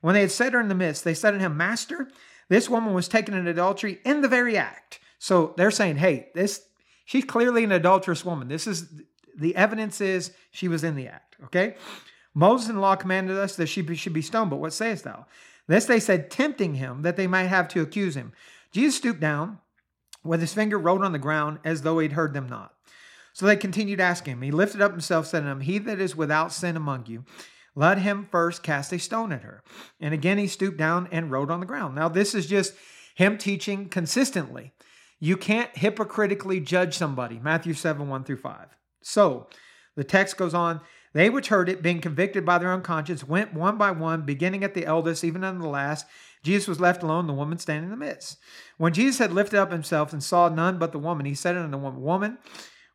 [0.00, 2.08] When they had set her in the midst, they said unto him, Master,
[2.48, 5.00] this woman was taken in adultery in the very act.
[5.18, 6.67] So they're saying, hey, this
[7.08, 8.48] she's clearly an adulterous woman.
[8.48, 8.86] This is
[9.34, 11.36] the evidence is she was in the act.
[11.44, 11.74] Okay.
[12.34, 15.26] Moses in law commanded us that she should be stoned, but what sayest thou?
[15.66, 18.32] This they said, tempting him that they might have to accuse him.
[18.72, 19.58] Jesus stooped down,
[20.22, 22.74] with his finger wrote on the ground as though he'd heard them not.
[23.32, 24.42] So they continued asking him.
[24.42, 27.24] He lifted up himself, said to them, He that is without sin among you,
[27.74, 29.62] let him first cast a stone at her.
[29.98, 31.94] And again he stooped down and wrote on the ground.
[31.94, 32.74] Now, this is just
[33.14, 34.72] him teaching consistently.
[35.20, 37.38] You can't hypocritically judge somebody.
[37.38, 38.68] Matthew 7 1 through 5.
[39.02, 39.48] So
[39.96, 40.80] the text goes on.
[41.14, 44.62] They which heard it, being convicted by their own conscience, went one by one, beginning
[44.62, 46.06] at the eldest, even unto the last.
[46.42, 48.38] Jesus was left alone, the woman standing in the midst.
[48.76, 51.70] When Jesus had lifted up himself and saw none but the woman, he said unto
[51.70, 52.38] the woman, Woman,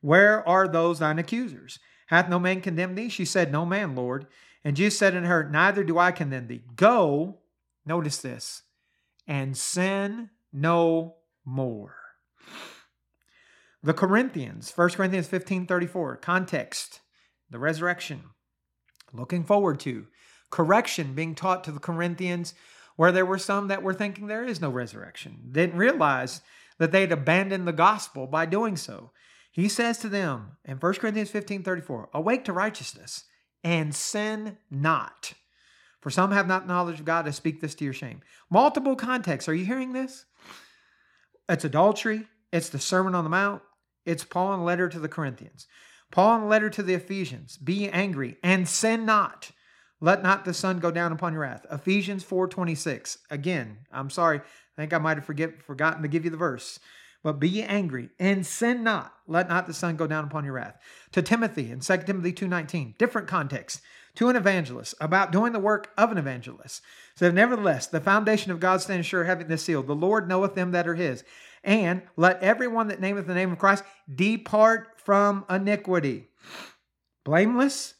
[0.01, 1.79] where are those thine accusers?
[2.07, 3.09] Hath no man condemned thee?
[3.09, 4.27] She said, No man, Lord.
[4.63, 6.63] And Jesus said unto her, Neither do I condemn thee.
[6.75, 7.39] Go,
[7.85, 8.61] notice this,
[9.27, 12.02] and sin no more.
[13.85, 17.01] The Corinthians, 1 Corinthians 15 34, context
[17.49, 18.23] the resurrection,
[19.11, 20.07] looking forward to,
[20.49, 22.53] correction being taught to the Corinthians,
[22.95, 26.41] where there were some that were thinking there is no resurrection, didn't realize
[26.79, 29.11] that they'd abandoned the gospel by doing so.
[29.51, 33.25] He says to them in 1 Corinthians 15 34, Awake to righteousness
[33.65, 35.33] and sin not.
[35.99, 38.21] For some have not knowledge of God to speak this to your shame.
[38.49, 39.49] Multiple contexts.
[39.49, 40.25] Are you hearing this?
[41.49, 43.61] It's adultery, it's the Sermon on the Mount,
[44.05, 45.67] it's Paul in letter to the Corinthians.
[46.11, 49.51] Paul in letter to the Ephesians, be angry and sin not.
[49.99, 51.65] Let not the sun go down upon your wrath.
[51.71, 53.17] Ephesians 4:26.
[53.31, 54.41] Again, I'm sorry, I
[54.75, 56.79] think I might have forget, forgotten to give you the verse.
[57.23, 59.13] But be angry and sin not.
[59.27, 60.77] Let not the sun go down upon your wrath.
[61.13, 63.81] To Timothy in 2 Timothy 2:19, different context.
[64.15, 66.83] To an evangelist about doing the work of an evangelist.
[67.15, 69.81] So nevertheless, the foundation of God stands sure, having this seal.
[69.81, 71.23] The Lord knoweth them that are his.
[71.63, 73.83] And let everyone that nameth the name of Christ
[74.13, 76.27] depart from iniquity.
[77.23, 77.95] Blameless.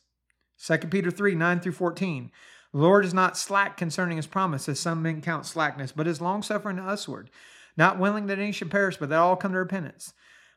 [0.66, 2.32] 2 Peter 3 9 through 14.
[2.74, 6.22] The Lord is not slack concerning his promise, as some men count slackness, but is
[6.22, 7.30] longsuffering to usward,
[7.78, 10.14] not willing that any should perish, but that all come to repentance.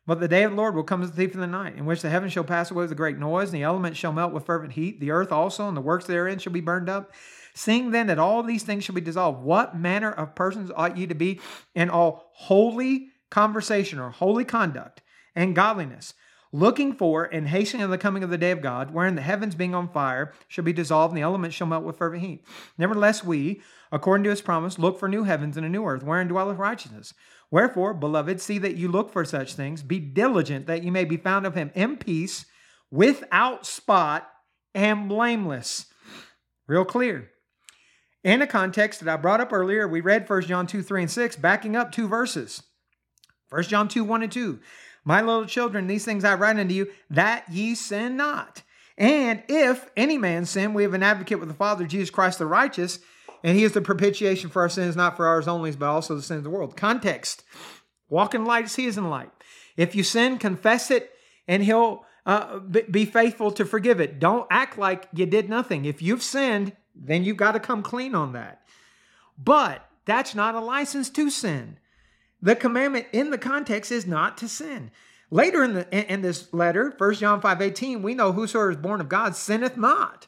[0.06, 1.84] But the day of the Lord will come as a thief in the night, in
[1.84, 4.32] which the heavens shall pass away with a great noise, and the elements shall melt
[4.32, 7.12] with fervent heat, the earth also and the works therein shall be burned up.
[7.56, 11.06] Seeing then that all these things shall be dissolved, what manner of persons ought ye
[11.06, 11.40] to be
[11.74, 15.02] in all holy conversation or holy conduct
[15.34, 16.14] and godliness?
[16.52, 19.74] looking for and hastening the coming of the day of God, wherein the heavens being
[19.74, 22.44] on fire shall be dissolved, and the elements shall melt with fervent heat.
[22.78, 23.60] Nevertheless, we,
[23.92, 27.12] according to his promise, look for new heavens and a new earth, wherein dwelleth righteousness.
[27.50, 29.82] Wherefore, beloved, see that you look for such things.
[29.82, 32.46] Be diligent that you may be found of him in peace,
[32.90, 34.28] without spot,
[34.74, 35.86] and blameless.
[36.66, 37.30] Real clear.
[38.26, 41.10] In a context that I brought up earlier, we read 1 John 2, 3, and
[41.10, 42.60] 6, backing up two verses.
[43.50, 44.58] 1 John 2, 1 and 2.
[45.04, 48.64] My little children, these things I write unto you, that ye sin not.
[48.98, 52.46] And if any man sin, we have an advocate with the Father, Jesus Christ the
[52.46, 52.98] righteous,
[53.44, 56.22] and he is the propitiation for our sins, not for ours only, but also the
[56.22, 56.76] sins of the world.
[56.76, 57.44] Context
[58.08, 59.30] walk in light as he is in light.
[59.76, 61.12] If you sin, confess it,
[61.46, 64.18] and he'll uh, be faithful to forgive it.
[64.18, 65.84] Don't act like you did nothing.
[65.84, 68.62] If you've sinned, then you've got to come clean on that.
[69.38, 71.78] But that's not a license to sin.
[72.40, 74.90] The commandment in the context is not to sin.
[75.30, 79.00] Later in the in this letter, 1 John 5 18, we know whosoever is born
[79.00, 80.26] of God sinneth not.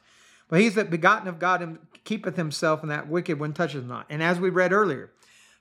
[0.49, 4.07] But he's that begotten of God and keepeth himself, and that wicked one toucheth not.
[4.09, 5.11] And as we read earlier,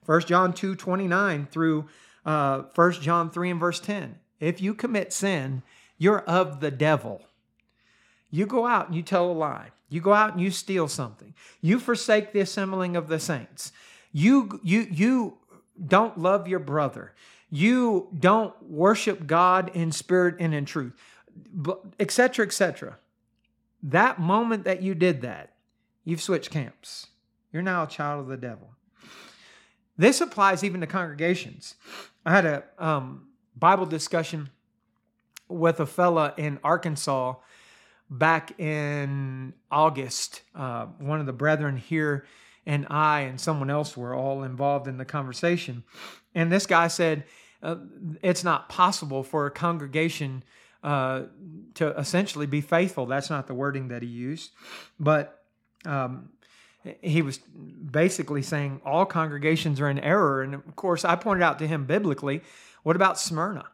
[0.06, 1.88] 1 John 2 29 through
[2.26, 4.18] uh, 1 John 3 and verse 10.
[4.40, 5.62] If you commit sin,
[5.98, 7.22] you're of the devil.
[8.30, 9.72] You go out and you tell a lie.
[9.90, 11.34] You go out and you steal something.
[11.62, 13.72] You forsake the assembling of the saints.
[14.12, 15.38] You you you
[15.86, 17.14] don't love your brother.
[17.50, 20.94] You don't worship God in spirit and in truth,
[22.00, 22.98] etc., etc.
[23.82, 25.54] That moment that you did that,
[26.04, 27.08] you've switched camps.
[27.54, 28.72] You're now a child of the devil.
[29.98, 31.76] This applies even to congregations.
[32.26, 34.50] I had a um, Bible discussion
[35.48, 37.36] with a fella in Arkansas
[38.10, 40.42] back in August.
[40.56, 42.26] Uh, one of the brethren here
[42.66, 45.84] and I and someone else were all involved in the conversation.
[46.36, 47.24] And this guy said,
[47.64, 47.78] uh,
[48.22, 50.44] It's not possible for a congregation
[50.84, 51.24] uh,
[51.76, 53.06] to essentially be faithful.
[53.06, 54.52] That's not the wording that he used.
[55.00, 55.42] But
[55.86, 56.30] um,
[57.02, 60.42] he was basically saying all congregations are in error.
[60.42, 62.42] And of course, I pointed out to him biblically
[62.84, 63.66] what about Smyrna?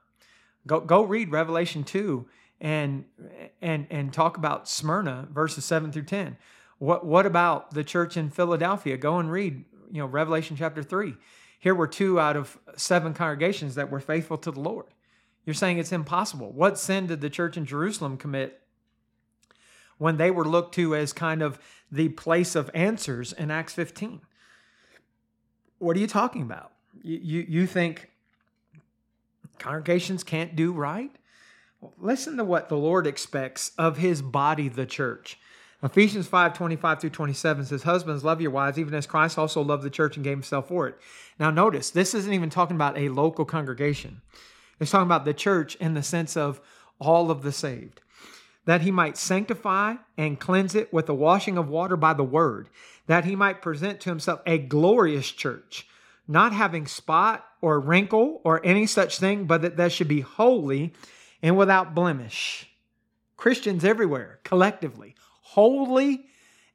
[0.66, 2.26] Go, go read Revelation 2
[2.64, 3.04] and
[3.62, 6.38] and and talk about Smyrna verses 7 through 10.
[6.80, 8.98] What what about the church in Philadelphia?
[8.98, 11.16] Go and read, you know, Revelation chapter 3.
[11.60, 14.88] Here were two out of seven congregations that were faithful to the Lord.
[15.46, 16.52] You're saying it's impossible.
[16.52, 18.62] What sin did the church in Jerusalem commit
[19.98, 21.60] when they were looked to as kind of
[21.92, 24.22] the place of answers in Acts 15?
[25.80, 26.72] What are you talking about?
[27.02, 28.10] You, you, you think
[29.60, 31.12] congregations can't do right?
[31.98, 35.38] Listen to what the Lord expects of his body, the church.
[35.82, 39.84] Ephesians 5 25 through 27 says, Husbands, love your wives, even as Christ also loved
[39.84, 40.98] the church and gave himself for it.
[41.40, 44.22] Now, notice, this isn't even talking about a local congregation.
[44.80, 46.62] It's talking about the church in the sense of
[47.00, 48.00] all of the saved.
[48.66, 52.70] That he might sanctify and cleanse it with the washing of water by the word,
[53.08, 55.86] that he might present to himself a glorious church,
[56.30, 60.94] not having spot or wrinkle or any such thing, but that that should be holy
[61.44, 62.70] and without blemish.
[63.36, 66.26] Christians everywhere, collectively, holy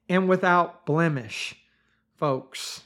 [0.07, 1.55] and without blemish.
[2.15, 2.83] Folks,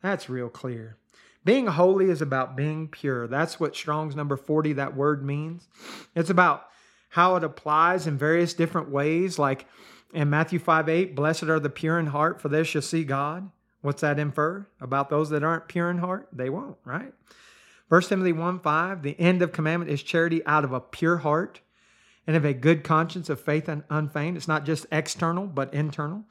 [0.00, 0.96] that's real clear.
[1.44, 3.26] Being holy is about being pure.
[3.26, 5.68] That's what Strong's number 40, that word means.
[6.14, 6.68] It's about
[7.10, 9.66] how it applies in various different ways, like
[10.12, 13.50] in Matthew 5 8, blessed are the pure in heart, for they shall see God.
[13.80, 14.66] What's that infer?
[14.80, 16.28] About those that aren't pure in heart?
[16.32, 17.12] They won't, right?
[17.88, 21.60] 1 Timothy 1 5, the end of commandment is charity out of a pure heart
[22.26, 24.36] and of a good conscience of faith and unfeigned.
[24.36, 26.24] It's not just external, but internal.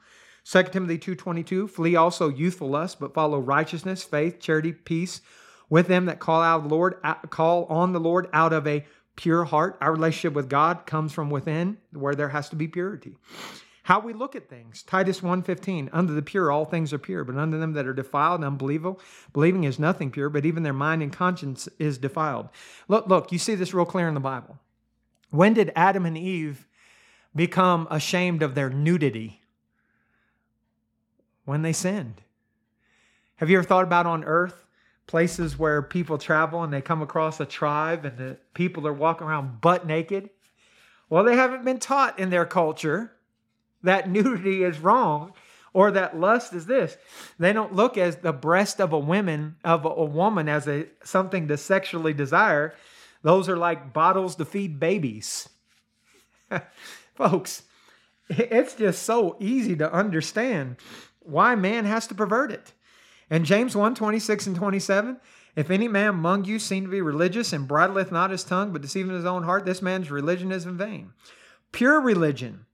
[0.44, 5.22] 2 Timothy 2.22, flee also youthful lust, but follow righteousness, faith, charity, peace
[5.70, 6.96] with them that call out Lord,
[7.30, 8.84] call on the Lord out of a
[9.16, 9.78] pure heart.
[9.80, 13.16] Our relationship with God comes from within, where there has to be purity.
[13.86, 14.82] How we look at things.
[14.82, 18.40] Titus 1.15, under the pure all things are pure, but under them that are defiled
[18.40, 19.00] and unbelievable,
[19.32, 22.48] believing is nothing pure, but even their mind and conscience is defiled.
[22.88, 24.58] Look, look, you see this real clear in the Bible.
[25.30, 26.66] When did Adam and Eve
[27.34, 29.40] become ashamed of their nudity?
[31.46, 32.20] when they sinned.
[33.36, 34.66] Have you ever thought about on earth
[35.06, 39.26] places where people travel and they come across a tribe and the people are walking
[39.26, 40.28] around butt naked?
[41.08, 43.12] Well, they haven't been taught in their culture
[43.86, 45.32] that nudity is wrong
[45.72, 46.96] or that lust is this.
[47.38, 51.48] They don't look as the breast of a woman of a woman as a something
[51.48, 52.74] to sexually desire.
[53.22, 55.48] Those are like bottles to feed babies.
[57.14, 57.62] Folks,
[58.28, 60.76] it's just so easy to understand
[61.20, 62.72] why man has to pervert it.
[63.28, 65.18] And James 1 26 and 27
[65.56, 68.82] If any man among you seem to be religious and bridleth not his tongue, but
[68.82, 71.12] deceiving his own heart, this man's religion is in vain.
[71.72, 72.65] Pure religion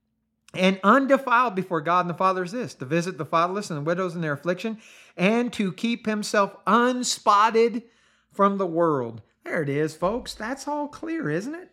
[0.55, 3.83] and undefiled before God and the Father is this to visit the fatherless and the
[3.83, 4.79] widows in their affliction,
[5.17, 7.83] and to keep himself unspotted
[8.31, 9.23] from the world.
[9.45, 10.35] There it is, folks.
[10.35, 11.71] That's all clear, isn't it?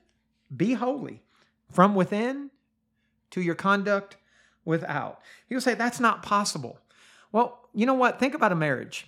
[0.56, 1.22] Be holy
[1.72, 2.50] from within
[3.32, 4.18] to your conduct
[4.66, 5.20] without.
[5.48, 6.80] People say that's not possible.
[7.32, 8.20] Well, you know what?
[8.20, 9.08] Think about a marriage.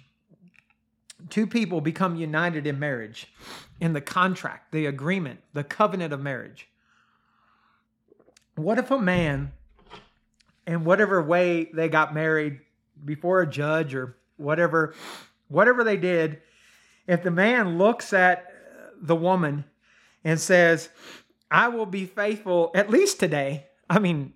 [1.30, 3.28] Two people become united in marriage,
[3.80, 6.68] in the contract, the agreement, the covenant of marriage.
[8.56, 9.54] What if a man,
[10.68, 12.60] in whatever way they got married
[13.04, 14.94] before a judge or whatever,
[15.48, 16.42] whatever they did,
[17.08, 18.48] if the man looks at
[19.02, 19.66] the woman
[20.24, 20.90] and says,
[21.50, 23.68] I will be faithful at least today.
[23.90, 24.34] I mean,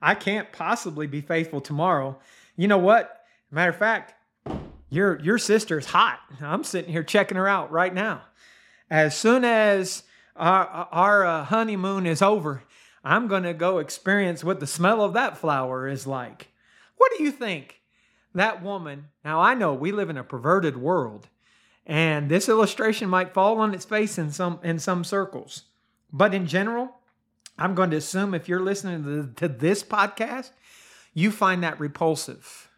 [0.00, 2.18] I can't possibly be faithful tomorrow.
[2.56, 3.20] You know what?
[3.50, 4.14] Matter of fact,
[4.88, 6.20] your your sister's hot.
[6.40, 8.22] I'm sitting here checking her out right now.
[8.88, 10.04] As soon as
[10.36, 12.62] our, our uh, honeymoon is over,
[13.06, 16.48] I'm going to go experience what the smell of that flower is like.
[16.96, 17.80] What do you think?
[18.34, 21.28] That woman, now I know we live in a perverted world,
[21.86, 25.66] and this illustration might fall on its face in some in some circles.
[26.12, 26.96] But in general,
[27.56, 30.50] I'm going to assume if you're listening to, to this podcast,
[31.14, 32.68] you find that repulsive.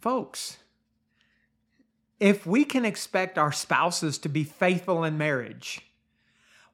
[0.00, 0.58] Folks,
[2.20, 5.89] if we can expect our spouses to be faithful in marriage,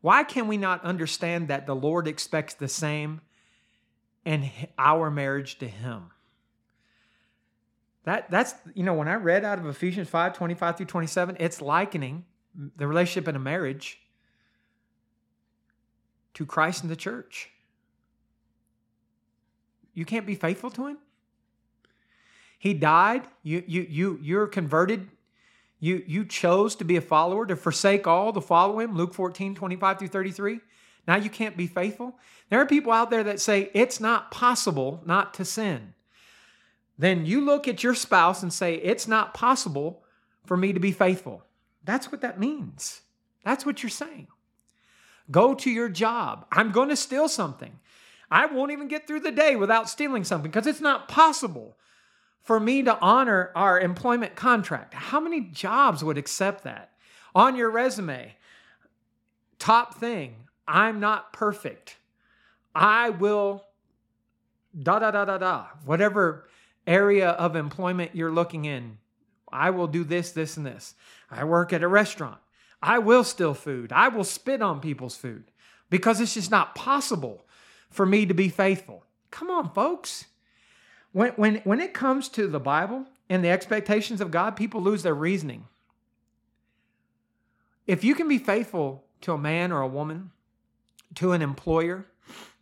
[0.07, 3.23] why can we not understand that the Lord expects the same
[4.25, 4.49] in
[4.79, 6.13] our marriage to Him?
[8.05, 11.61] That that's you know when I read out of Ephesians 5, 25 through 27, it's
[11.61, 12.25] likening
[12.77, 13.99] the relationship in a marriage
[16.35, 17.51] to Christ and the church.
[19.93, 20.99] You can't be faithful to him.
[22.61, 23.27] He died.
[23.43, 25.09] You you you you're converted.
[25.87, 28.97] You you chose to be a follower, to forsake all to follow him.
[28.97, 30.59] Luke 14, 25 through 33.
[31.07, 32.19] Now you can't be faithful.
[32.51, 35.95] There are people out there that say it's not possible not to sin.
[36.99, 40.03] Then you look at your spouse and say, it's not possible
[40.45, 41.45] for me to be faithful.
[41.85, 43.03] That's what that means.
[43.45, 44.27] That's what you're saying.
[45.31, 46.47] Go to your job.
[46.51, 47.79] I'm going to steal something.
[48.29, 51.77] I won't even get through the day without stealing something because it's not possible
[52.47, 54.95] for me to honor our employment contract.
[54.95, 56.93] How many jobs would accept that?
[57.35, 58.37] On your resume,
[59.59, 60.37] top thing,
[60.67, 61.97] I'm not perfect.
[62.73, 63.65] I will
[64.81, 65.67] da da da da da.
[65.85, 66.49] Whatever
[66.87, 68.99] area of employment you're looking in,
[69.53, 70.95] I will do this, this, and this.
[71.29, 72.39] I work at a restaurant.
[72.81, 73.91] I will steal food.
[73.93, 75.51] I will spit on people's food
[75.91, 77.45] because it's just not possible
[77.91, 79.03] for me to be faithful.
[79.33, 80.27] Come on, folks.
[81.17, 85.03] When, when, when it comes to the Bible and the expectations of God, people lose
[85.03, 85.65] their reasoning.
[87.87, 90.31] If you can be faithful to a man or a woman,
[91.15, 92.05] to an employer,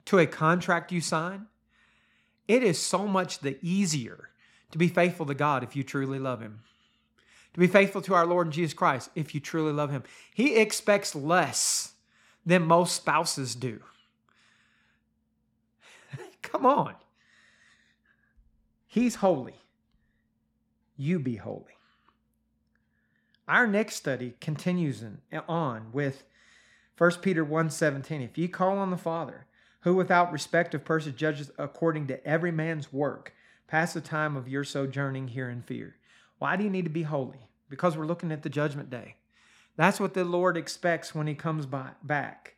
[0.04, 1.46] to a contract you sign,
[2.46, 4.28] it is so much the easier
[4.70, 6.60] to be faithful to God if you truly love Him.
[7.54, 10.04] To be faithful to our Lord Jesus Christ if you truly love Him.
[10.32, 11.94] He expects less
[12.46, 13.80] than most spouses do.
[16.42, 16.94] Come on.
[18.94, 19.56] He's holy.
[20.96, 21.76] You be holy.
[23.48, 25.02] Our next study continues
[25.48, 26.22] on with
[26.96, 28.22] 1 Peter 1:17.
[28.22, 29.46] If ye call on the Father,
[29.80, 33.34] who without respect of persons judges according to every man's work,
[33.66, 35.96] pass the time of your sojourning here in fear.
[36.38, 37.48] Why do you need to be holy?
[37.68, 39.16] Because we're looking at the judgment day.
[39.74, 42.54] That's what the Lord expects when he comes by, back.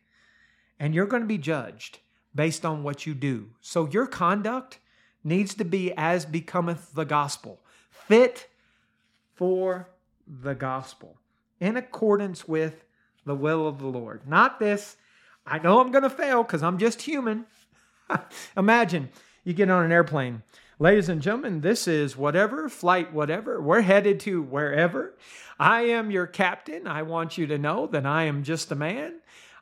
[0.79, 1.97] And you're going to be judged
[2.35, 3.55] based on what you do.
[3.59, 4.77] So your conduct
[5.23, 7.59] needs to be as becometh the gospel,
[7.89, 8.47] fit
[9.33, 9.89] for
[10.25, 11.17] the gospel,
[11.59, 12.83] in accordance with
[13.25, 14.27] the will of the Lord.
[14.27, 14.97] Not this,
[15.45, 17.45] I know I'm going to fail because I'm just human.
[18.57, 19.09] Imagine
[19.43, 20.43] you get on an airplane.
[20.79, 23.59] Ladies and gentlemen, this is whatever, flight whatever.
[23.61, 25.15] We're headed to wherever.
[25.59, 26.85] I am your captain.
[26.85, 29.15] I want you to know that I am just a man.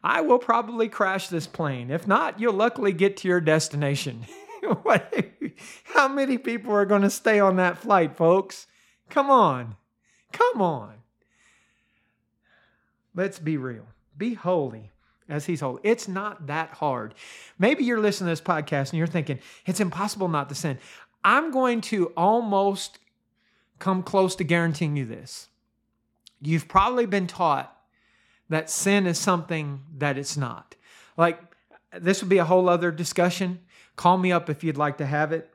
[0.03, 1.89] I will probably crash this plane.
[1.89, 4.25] If not, you'll luckily get to your destination.
[5.85, 8.67] How many people are going to stay on that flight, folks?
[9.09, 9.75] Come on.
[10.31, 10.93] Come on.
[13.13, 13.85] Let's be real.
[14.17, 14.91] Be holy
[15.29, 15.79] as he's holy.
[15.83, 17.13] It's not that hard.
[17.57, 20.77] Maybe you're listening to this podcast and you're thinking, it's impossible not to sin.
[21.23, 22.99] I'm going to almost
[23.79, 25.47] come close to guaranteeing you this.
[26.41, 27.75] You've probably been taught
[28.49, 30.75] that sin is something that it's not.
[31.17, 31.39] Like,
[31.97, 33.59] this would be a whole other discussion.
[33.95, 35.53] Call me up if you'd like to have it.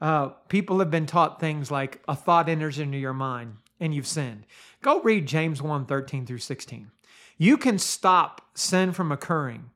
[0.00, 4.06] Uh, people have been taught things like a thought enters into your mind and you've
[4.06, 4.46] sinned.
[4.82, 6.90] Go read James 1 13 through 16.
[7.38, 9.70] You can stop sin from occurring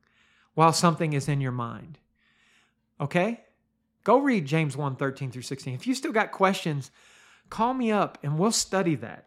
[0.54, 1.98] while something is in your mind.
[3.00, 3.40] Okay?
[4.04, 5.74] Go read James 1 13 through 16.
[5.74, 6.90] If you still got questions,
[7.48, 9.26] call me up and we'll study that.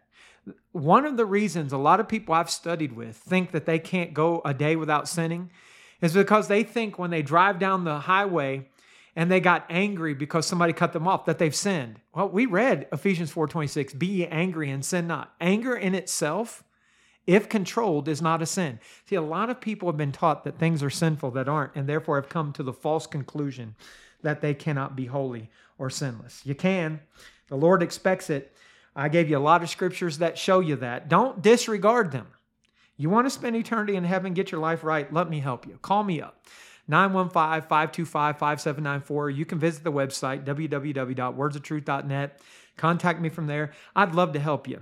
[0.72, 4.14] One of the reasons a lot of people I've studied with think that they can't
[4.14, 5.50] go a day without sinning
[6.00, 8.68] is because they think when they drive down the highway
[9.16, 12.00] and they got angry because somebody cut them off that they've sinned.
[12.14, 16.64] Well, we read Ephesians 4:26, "Be angry and sin not." Anger in itself,
[17.26, 18.80] if controlled, is not a sin.
[19.06, 21.88] See, a lot of people have been taught that things are sinful that aren't and
[21.88, 23.76] therefore have come to the false conclusion
[24.22, 26.44] that they cannot be holy or sinless.
[26.44, 27.00] You can.
[27.48, 28.54] The Lord expects it.
[28.96, 31.08] I gave you a lot of scriptures that show you that.
[31.08, 32.28] Don't disregard them.
[32.96, 35.78] You want to spend eternity in heaven, get your life right, let me help you.
[35.82, 36.46] Call me up.
[36.86, 39.30] 915 525 5794.
[39.30, 42.40] You can visit the website, www.wordsoftruth.net.
[42.76, 43.72] Contact me from there.
[43.94, 44.80] I'd love to help you.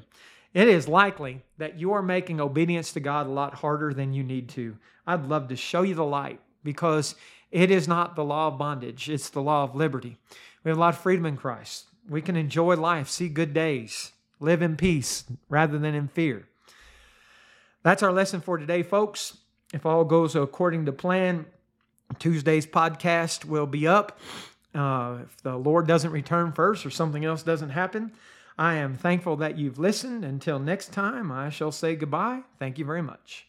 [0.54, 4.22] It is likely that you are making obedience to God a lot harder than you
[4.22, 4.76] need to.
[5.06, 7.14] I'd love to show you the light because
[7.50, 10.18] it is not the law of bondage, it's the law of liberty.
[10.64, 11.86] We have a lot of freedom in Christ.
[12.08, 16.48] We can enjoy life, see good days, live in peace rather than in fear.
[17.82, 19.38] That's our lesson for today, folks.
[19.72, 21.46] If all goes according to plan,
[22.18, 24.18] Tuesday's podcast will be up.
[24.74, 28.12] Uh, if the Lord doesn't return first or something else doesn't happen,
[28.58, 30.24] I am thankful that you've listened.
[30.24, 32.42] Until next time, I shall say goodbye.
[32.58, 33.46] Thank you very much.